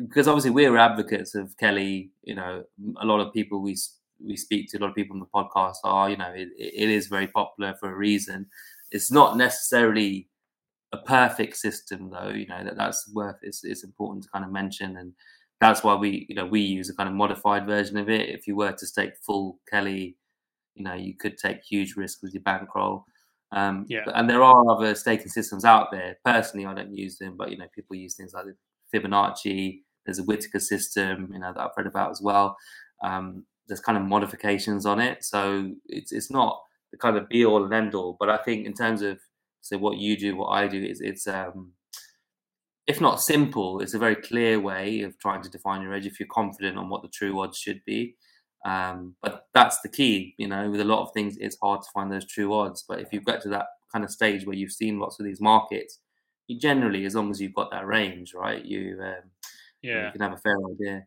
[0.00, 2.10] because obviously we're advocates of Kelly.
[2.22, 2.64] You know,
[3.00, 3.76] a lot of people we
[4.24, 6.88] we speak to, a lot of people on the podcast are, you know, it, it
[6.88, 8.46] is very popular for a reason.
[8.90, 10.28] It's not necessarily
[10.92, 12.28] a perfect system though.
[12.28, 13.36] You know that that's worth.
[13.42, 15.12] It's, it's important to kind of mention, and
[15.60, 18.28] that's why we you know we use a kind of modified version of it.
[18.28, 20.16] If you were to stake full Kelly,
[20.74, 23.06] you know you could take huge risk with your bankroll.
[23.52, 24.04] Um, Yeah.
[24.14, 26.16] and there are other staking systems out there.
[26.24, 28.46] Personally, I don't use them, but you know people use things like
[28.92, 29.82] Fibonacci.
[30.06, 32.56] There's a Whitaker system, you know that I've read about as well.
[33.04, 37.44] Um, there's kind of modifications on it, so it's it's not the kind of be
[37.44, 38.16] all and end all.
[38.18, 39.18] But I think in terms of
[39.60, 41.72] so what you do, what I do, is it's um,
[42.86, 46.18] if not simple, it's a very clear way of trying to define your edge if
[46.18, 48.16] you're confident on what the true odds should be.
[48.64, 51.88] Um, but that's the key, you know, with a lot of things, it's hard to
[51.92, 52.84] find those true odds.
[52.88, 55.40] But if you've got to that kind of stage where you've seen lots of these
[55.40, 55.98] markets,
[56.46, 59.30] you generally, as long as you've got that range, right, you, um,
[59.82, 60.06] Yeah.
[60.06, 61.06] you can have a fair idea.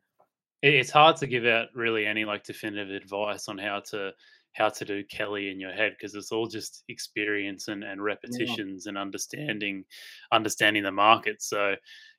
[0.62, 4.14] It's hard to give out really any like definitive advice on how to
[4.54, 8.88] how to do Kelly in your head because it's all just experience and, and repetitions
[8.88, 9.84] and understanding
[10.32, 11.42] understanding the market.
[11.42, 11.76] So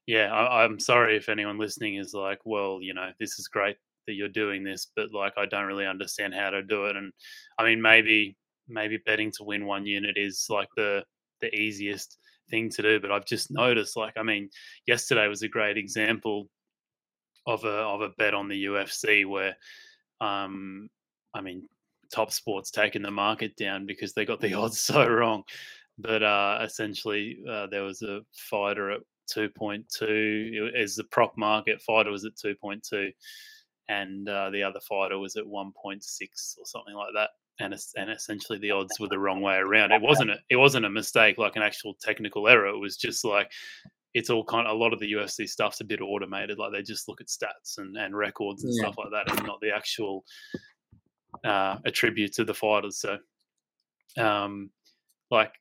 [0.06, 3.76] yeah, I, I'm sorry if anyone listening is like, well, you know, this is great
[4.06, 6.96] that you're doing this, but like I don't really understand how to do it.
[6.96, 7.12] And
[7.58, 8.36] I mean maybe
[8.68, 11.04] maybe betting to win one unit is like the
[11.40, 12.18] the easiest
[12.50, 13.00] thing to do.
[13.00, 14.50] But I've just noticed like I mean,
[14.86, 16.48] yesterday was a great example
[17.46, 19.56] of a of a bet on the UFC where
[20.20, 20.88] um
[21.34, 21.68] I mean
[22.12, 25.42] top sports taking the market down because they got the odds so wrong
[25.98, 29.00] but uh essentially uh, there was a fighter at
[29.34, 33.10] 2.2 as the prop market fighter was at 2.2
[33.88, 38.58] and uh, the other fighter was at 1.6 or something like that and and essentially
[38.58, 41.56] the odds were the wrong way around it wasn't a, it wasn't a mistake like
[41.56, 43.50] an actual technical error it was just like
[44.16, 46.58] it's all kind of a lot of the UFC stuff's a bit automated.
[46.58, 48.84] Like they just look at stats and, and records and Yeah.
[48.84, 50.24] stuff like that, and not the actual
[51.44, 52.96] uh, attributes of the fighters.
[52.96, 53.18] So,
[54.16, 54.70] um,
[55.30, 55.52] like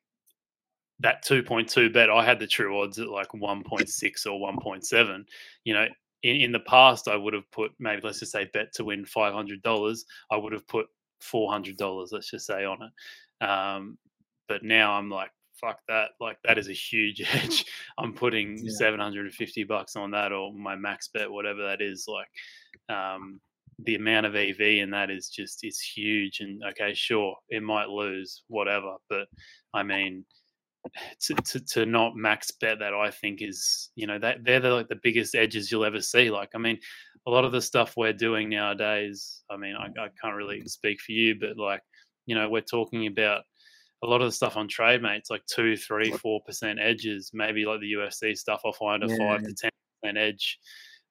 [1.00, 4.24] that two point two bet, I had the true odds at like one point six
[4.24, 5.26] or one point seven.
[5.64, 5.86] You know,
[6.26, 9.04] in, in the past, I would have put maybe let's just say bet to win
[9.04, 10.04] five hundred dollars.
[10.30, 10.86] I would have put
[11.20, 13.44] four hundred dollars, let's just say, on it.
[13.44, 13.98] Um,
[14.48, 16.10] but now I'm like, fuck that!
[16.20, 17.64] Like that is a huge edge.
[17.98, 18.72] I'm putting Yeah.
[18.76, 22.06] 750 bucks on that or my max bet, whatever that is.
[22.08, 22.28] Like,
[22.96, 23.40] um,
[23.84, 26.40] the amount of EV in that is just it's huge.
[26.40, 28.96] And okay, sure, it might lose, whatever.
[29.08, 29.28] But
[29.74, 30.24] I mean,
[31.20, 34.70] to, to, to not max bet that I think is you know that they're the,
[34.70, 36.30] like the biggest edges you'll ever see.
[36.30, 36.78] Like I mean,
[37.26, 39.42] a lot of the stuff we're doing nowadays.
[39.50, 41.82] I mean, I, I can't really speak for you, but like
[42.26, 43.42] you know, we're talking about
[44.02, 45.16] a lot of the stuff on trade, mate.
[45.16, 47.30] It's like two, three, four percent edges.
[47.32, 49.70] Maybe like the UFC stuff, I'll find a five to ten
[50.02, 50.58] percent edge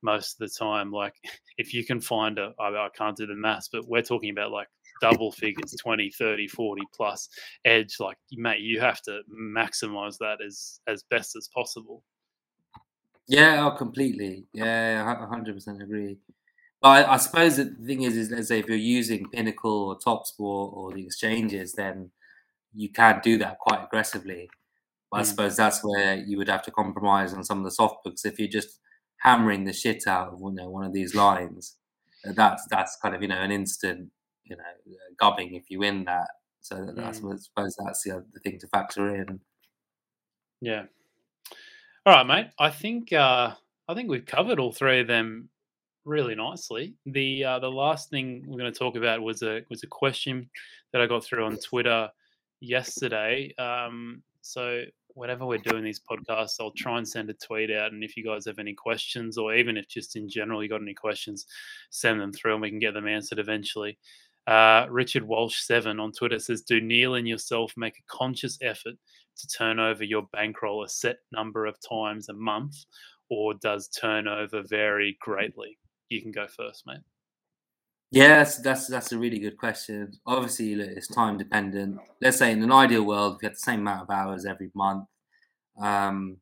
[0.02, 0.92] most of the time.
[0.92, 1.14] Like
[1.58, 4.52] if you can find a, I, I can't do the maths, but we're talking about
[4.52, 4.68] like
[5.02, 7.30] double figures 20 30 40 plus
[7.66, 12.04] edge like mate you have to maximize that as as best as possible
[13.28, 14.46] Yeah, oh, completely.
[14.54, 16.18] Yeah, hundred percent agree.
[16.82, 19.98] But I, I suppose the thing is, is let's say if you're using Pinnacle or
[20.00, 22.12] TopSport or the exchanges, then
[22.74, 24.50] you can do that quite aggressively.
[25.12, 25.26] But I Mm.
[25.26, 28.26] suppose that's where you would have to compromise on some of the soft books.
[28.26, 28.80] If you're just
[29.20, 31.78] hammering the shit out of you know one of these lines,
[32.24, 34.12] that's that's kind of you know an instant
[34.46, 36.28] you know uh, gubbing if you win that.
[36.62, 37.34] So that- that's Mm.
[37.34, 39.40] I suppose that's the other thing to factor in.
[40.62, 40.86] yeah
[42.06, 43.54] all right mate i think uh
[43.88, 45.50] i think we've covered all three of them
[46.06, 49.84] really nicely the uh the last thing we're going to talk about was a was
[49.84, 50.50] a question
[50.92, 52.10] that i got through on twitter
[52.62, 54.84] yesterday um so
[55.16, 58.24] whenever we're doing these podcasts i'll try and send a tweet out and if you
[58.24, 61.48] guys have any questions or even if just in general you got any questions
[61.90, 63.98] send them through and we can get them answered eventually
[64.48, 68.96] uh, Richard Walsh seven on Twitter says, "Do Neil and yourself make a conscious effort
[69.38, 72.76] to turn over your bankroll a set number of times a month,
[73.30, 75.78] or does turnover vary greatly?"
[76.10, 77.00] You can go first, mate.
[78.12, 80.14] Yes, that's that's a really good question.
[80.26, 82.00] Obviously, it's time dependent.
[82.22, 85.06] Let's say in an ideal world, you had the same amount of hours every month,
[85.80, 86.38] um,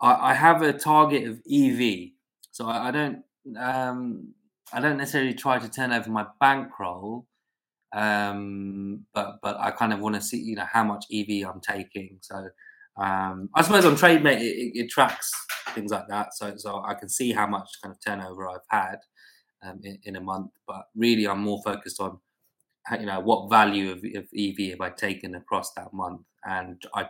[0.00, 2.10] I, I have a target of EV,
[2.50, 3.22] so I, I don't
[3.58, 4.34] um,
[4.72, 7.26] I don't necessarily try to turn over my bankroll,
[7.94, 11.60] um, but but I kind of want to see you know how much EV I'm
[11.60, 12.18] taking.
[12.20, 12.48] So
[12.96, 15.30] um, I suppose on TradeMate it, it, it tracks
[15.70, 18.96] things like that, so so I can see how much kind of turnover I've had
[19.64, 20.50] um, in, in a month.
[20.66, 22.18] But really, I'm more focused on
[22.98, 27.08] you know what value of, of EV have I taken across that month, and I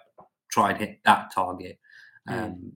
[0.51, 1.79] try and hit that target
[2.29, 2.73] um,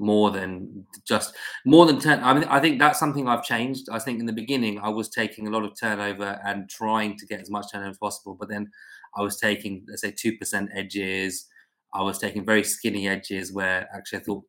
[0.00, 2.20] more than just more than turn.
[2.22, 3.88] I mean, I think that's something I've changed.
[3.92, 7.26] I think in the beginning I was taking a lot of turnover and trying to
[7.26, 8.70] get as much turnover as possible, but then
[9.16, 11.46] I was taking let's say two percent edges.
[11.92, 14.44] I was taking very skinny edges where actually I thought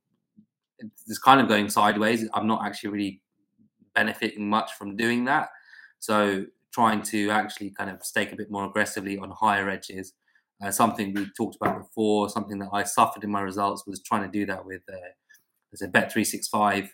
[1.08, 2.28] it's kind of going sideways.
[2.34, 3.22] I'm not actually really
[3.94, 5.50] benefiting much from doing that.
[6.00, 10.14] So trying to actually kind of stake a bit more aggressively on higher edges.
[10.64, 14.22] Uh, something we talked about before, something that I suffered in my results was trying
[14.24, 14.98] to do that with, uh,
[15.74, 16.90] as a bet three six five,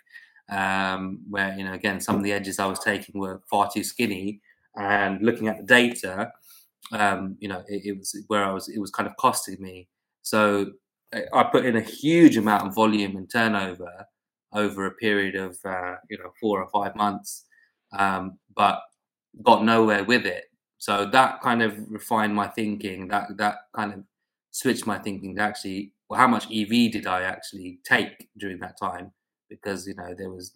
[0.50, 3.84] um, where you know again some of the edges I was taking were far too
[3.84, 4.42] skinny,
[4.76, 6.32] and looking at the data,
[6.92, 9.88] um, you know it, it was where I was it was kind of costing me.
[10.22, 10.72] So
[11.34, 14.08] I put in a huge amount of volume and turnover
[14.54, 17.46] over a period of uh, you know four or five months,
[17.98, 18.82] um, but
[19.44, 20.46] got nowhere with it.
[20.78, 23.08] So that kind of refined my thinking.
[23.08, 24.04] That that kind of
[24.52, 28.80] switched my thinking to actually, well, how much EV did I actually take during that
[28.80, 29.12] time?
[29.50, 30.54] Because you know there was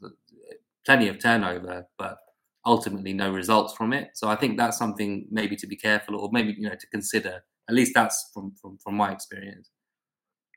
[0.86, 2.18] plenty of turnover, but
[2.66, 4.12] ultimately no results from it.
[4.14, 7.44] So I think that's something maybe to be careful, or maybe you know to consider.
[7.70, 9.70] At least that's from from, from my experience.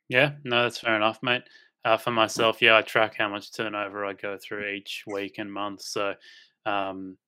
[0.08, 1.42] Yeah, no, that's fair enough, mate.
[1.84, 5.52] Uh, for myself, yeah, I track how much turnover I go through each week and
[5.52, 5.82] month.
[5.82, 6.14] So,
[6.64, 7.18] um,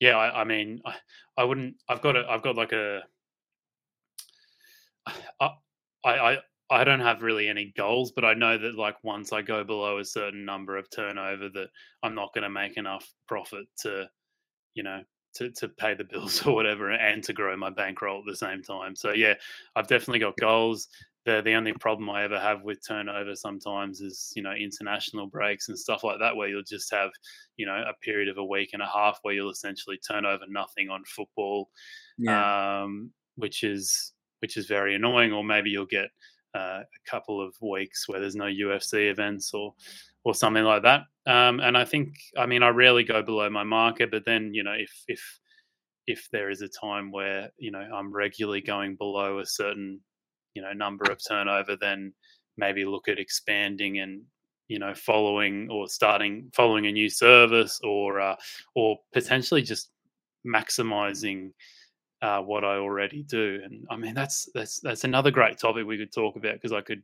[0.00, 0.94] yeah, I, I mean, I,
[1.38, 1.76] I, wouldn't.
[1.88, 2.24] I've got a.
[2.28, 3.00] I've got like a.
[5.40, 5.50] I,
[6.04, 6.38] I
[6.72, 9.98] I don't have really any goals, but I know that like once I go below
[9.98, 11.68] a certain number of turnover, that
[12.02, 14.08] I'm not going to make enough profit to,
[14.74, 15.02] you know,
[15.34, 18.62] to to pay the bills or whatever, and to grow my bankroll at the same
[18.62, 18.96] time.
[18.96, 19.34] So yeah,
[19.76, 20.88] I've definitely got goals
[21.24, 25.68] the the only problem I ever have with turnover sometimes is you know international breaks
[25.68, 27.10] and stuff like that where you'll just have
[27.56, 30.44] you know a period of a week and a half where you'll essentially turn over
[30.48, 31.70] nothing on football,
[32.18, 32.82] yeah.
[32.82, 35.32] um, which is which is very annoying.
[35.32, 36.08] Or maybe you'll get
[36.54, 39.74] uh, a couple of weeks where there's no UFC events or
[40.24, 41.02] or something like that.
[41.26, 44.62] Um, and I think I mean I rarely go below my market, but then you
[44.62, 45.40] know if if
[46.06, 50.00] if there is a time where you know I'm regularly going below a certain
[50.54, 52.12] you know number of turnover, then
[52.56, 54.22] maybe look at expanding and
[54.68, 58.36] you know following or starting following a new service or uh,
[58.74, 59.90] or potentially just
[60.46, 61.52] maximizing
[62.22, 63.60] uh, what I already do.
[63.64, 66.80] And I mean that's that's that's another great topic we could talk about because I
[66.80, 67.02] could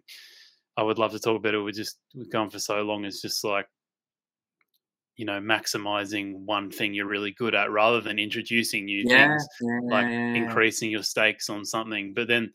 [0.76, 1.60] I would love to talk about it.
[1.60, 3.04] We're just we've gone for so long.
[3.04, 3.66] It's just like
[5.18, 9.46] you know maximizing one thing you're really good at rather than introducing new yeah, things
[9.60, 12.50] yeah, like yeah, increasing your stakes on something but then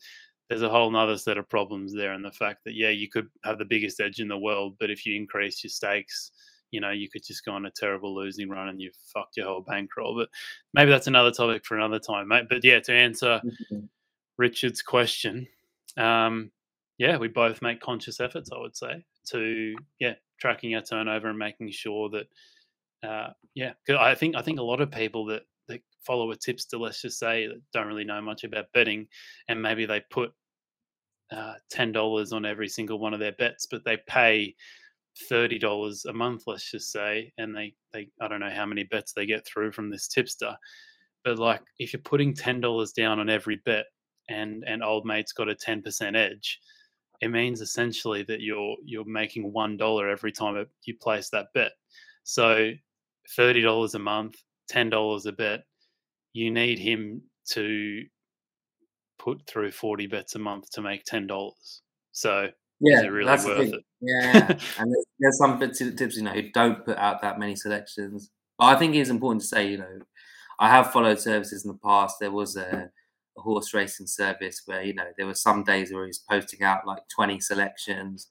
[0.48, 3.28] there's a whole nother set of problems there and the fact that yeah you could
[3.44, 6.32] have the biggest edge in the world but if you increase your stakes
[6.74, 9.46] you know you could just go on a terrible losing run and you've fucked your
[9.46, 10.28] whole bankroll but
[10.72, 13.84] maybe that's another topic for another time mate but yeah to answer mm-hmm.
[14.36, 15.46] richard's question
[15.96, 16.50] um
[16.98, 21.38] yeah we both make conscious efforts i would say to yeah tracking our turnover and
[21.38, 22.26] making sure that
[23.08, 26.76] uh yeah i think i think a lot of people that that follow a tipster,
[26.76, 29.06] let's just say, that don't really know much about betting,
[29.48, 30.32] and maybe they put
[31.32, 34.54] uh, ten dollars on every single one of their bets, but they pay
[35.28, 38.84] thirty dollars a month, let's just say, and they they I don't know how many
[38.84, 40.56] bets they get through from this tipster,
[41.24, 43.86] but like if you're putting ten dollars down on every bet,
[44.28, 46.60] and and old mate's got a ten percent edge,
[47.20, 51.72] it means essentially that you're you're making one dollar every time you place that bet.
[52.24, 52.72] So
[53.36, 54.36] thirty dollars a month
[54.68, 55.64] ten dollars a bet,
[56.32, 58.02] you need him to
[59.18, 61.82] put through forty bets a month to make ten dollars.
[62.12, 62.48] So
[62.80, 63.84] yeah, is it really worth it?
[64.00, 64.46] Yeah,
[64.78, 68.30] and there's, there's some bits tips you know who don't put out that many selections.
[68.58, 69.98] But I think it is important to say, you know,
[70.58, 72.16] I have followed services in the past.
[72.20, 72.90] There was a,
[73.36, 76.62] a horse racing service where you know there were some days where he was posting
[76.62, 78.28] out like twenty selections.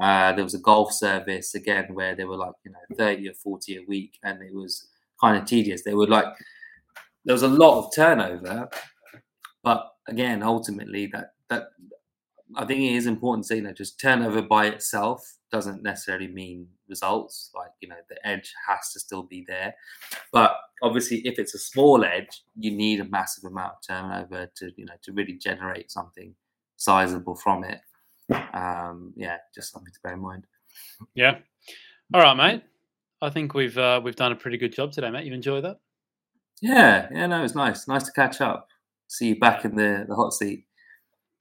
[0.00, 3.34] Uh, there was a golf service again where there were like you know thirty or
[3.34, 4.88] forty a week, and it was
[5.20, 5.82] kind of tedious.
[5.82, 6.26] They were like
[7.24, 8.68] there was a lot of turnover,
[9.62, 11.68] but again, ultimately that that
[12.56, 16.66] I think it is important to say that just turnover by itself doesn't necessarily mean
[16.88, 17.50] results.
[17.54, 19.74] Like you know, the edge has to still be there,
[20.32, 24.70] but obviously, if it's a small edge, you need a massive amount of turnover to
[24.76, 26.34] you know to really generate something
[26.76, 27.80] sizable from it.
[28.52, 30.46] Um, yeah, just something to bear in mind.
[31.14, 31.38] Yeah.
[32.12, 32.62] All right, mate.
[33.22, 35.24] I think we've uh, we've done a pretty good job today, mate.
[35.24, 35.78] You enjoy that?
[36.60, 37.88] Yeah, yeah, no, it's nice.
[37.88, 38.68] Nice to catch up.
[39.08, 40.64] See you back in the, the hot seat.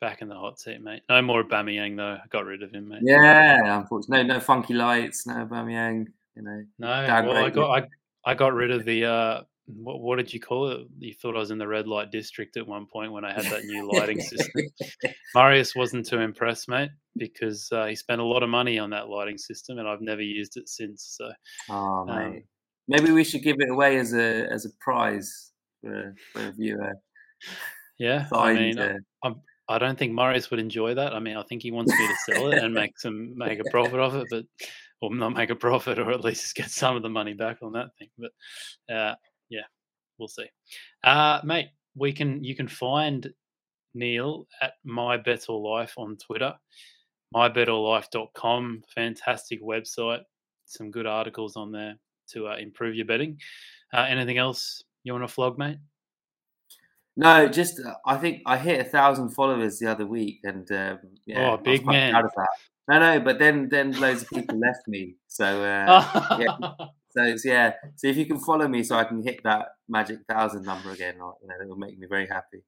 [0.03, 1.01] Back in the hot seat, mate.
[1.07, 2.17] No more Bamiyang though.
[2.21, 3.03] I got rid of him, mate.
[3.03, 6.07] Yeah, unfortunately, no, no funky lights, no Bamiyang.
[6.35, 6.87] You know, no.
[6.89, 7.87] Well, I got I,
[8.25, 10.87] I got rid of the uh, what, what did you call it?
[10.99, 13.45] You thought I was in the red light district at one point when I had
[13.45, 14.63] that new lighting system.
[15.33, 19.07] Marius wasn't too impressed, mate, because uh, he spent a lot of money on that
[19.07, 21.15] lighting system, and I've never used it since.
[21.17, 21.31] So,
[21.69, 22.43] oh um, mate,
[22.89, 26.93] maybe we should give it away as a as a prize for, for a viewer.
[27.99, 28.77] Yeah, I mean,
[29.23, 29.35] I'm
[29.69, 31.13] I don't think Morris would enjoy that.
[31.13, 33.69] I mean, I think he wants me to sell it and make some make a
[33.71, 34.45] profit of it, but
[35.01, 37.73] or not make a profit, or at least get some of the money back on
[37.73, 38.09] that thing.
[38.17, 39.15] But uh,
[39.49, 39.63] yeah,
[40.17, 40.47] we'll see.
[41.03, 43.31] Uh, mate, we can you can find
[43.93, 46.55] Neil at My Better Life on Twitter,
[47.35, 48.83] mybetterlife.com.
[48.93, 50.23] Fantastic website.
[50.65, 51.95] Some good articles on there
[52.29, 53.39] to uh, improve your betting.
[53.93, 55.77] Uh, anything else you want to flog, mate?
[57.15, 60.99] No, just uh, I think I hit a thousand followers the other week, and um,
[61.25, 62.11] yeah, oh, big man.
[62.11, 62.47] Proud of that.
[62.89, 65.15] No, no, but then then loads of people left me.
[65.27, 67.73] So uh, yeah, so yeah.
[67.95, 71.15] So if you can follow me, so I can hit that magic thousand number again,
[71.15, 72.63] you know, it will make me very happy.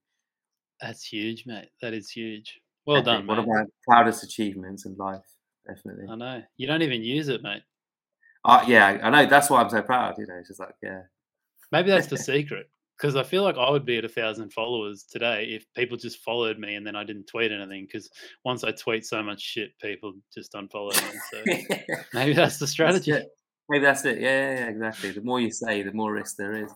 [0.80, 1.70] That's huge, mate.
[1.82, 2.60] That is huge.
[2.86, 3.06] Well Epic.
[3.06, 3.44] done, One mate.
[3.44, 5.26] of my proudest achievements in life,
[5.68, 6.06] definitely.
[6.10, 7.64] I know you don't even use it, mate.
[8.44, 9.26] Uh, yeah, I know.
[9.26, 10.16] That's why I'm so proud.
[10.20, 11.02] You know, it's just like yeah.
[11.72, 12.70] Maybe that's the secret.
[12.98, 16.20] Because I feel like I would be at a thousand followers today if people just
[16.20, 17.86] followed me and then I didn't tweet anything.
[17.86, 18.10] Because
[18.46, 21.20] once I tweet so much shit, people just unfollow me.
[21.32, 23.12] So maybe that's the strategy.
[23.12, 23.26] That's
[23.70, 24.20] maybe that's it.
[24.20, 25.12] Yeah, yeah, yeah, exactly.
[25.12, 26.72] The more you say, the more risk there is.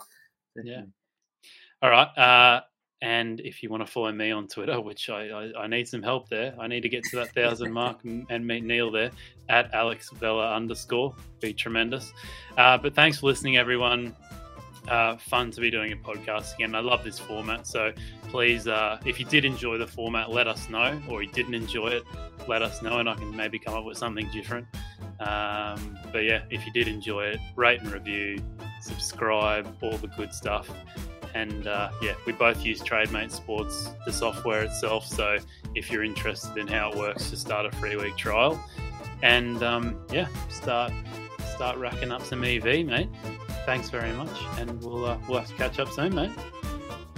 [0.63, 0.81] Yeah.
[1.81, 2.17] All right.
[2.17, 2.61] Uh,
[3.01, 6.03] and if you want to follow me on Twitter, which I, I, I, need some
[6.03, 9.11] help there, I need to get to that thousand mark and, and, meet Neil there
[9.47, 11.15] at Alex Vella underscore.
[11.39, 12.11] Be tremendous.
[12.57, 14.13] Uh, but thanks for listening, everyone.
[14.87, 16.73] Uh, fun to be doing a podcast again.
[16.73, 17.67] I love this format.
[17.67, 17.91] So
[18.29, 21.87] please, uh, if you did enjoy the format, let us know, or you didn't enjoy
[21.87, 22.03] it,
[22.47, 24.65] let us know, and I can maybe come up with something different.
[25.19, 28.41] Um, but yeah, if you did enjoy it, rate and review,
[28.81, 30.69] subscribe, all the good stuff.
[31.35, 35.05] And uh, yeah, we both use TradeMate Sports, the software itself.
[35.05, 35.37] So
[35.75, 38.59] if you're interested in how it works, just start a free week trial,
[39.21, 40.91] and um, yeah, start
[41.55, 43.09] start racking up some EV, mate.
[43.65, 46.31] Thanks very much, and we'll uh, we'll have to catch up soon, mate.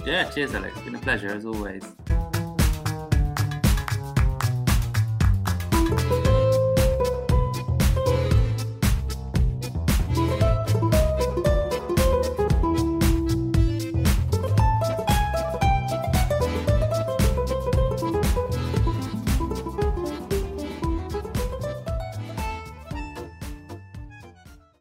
[0.04, 0.74] Yeah, cheers, Alex.
[0.76, 1.82] It's been a pleasure as always.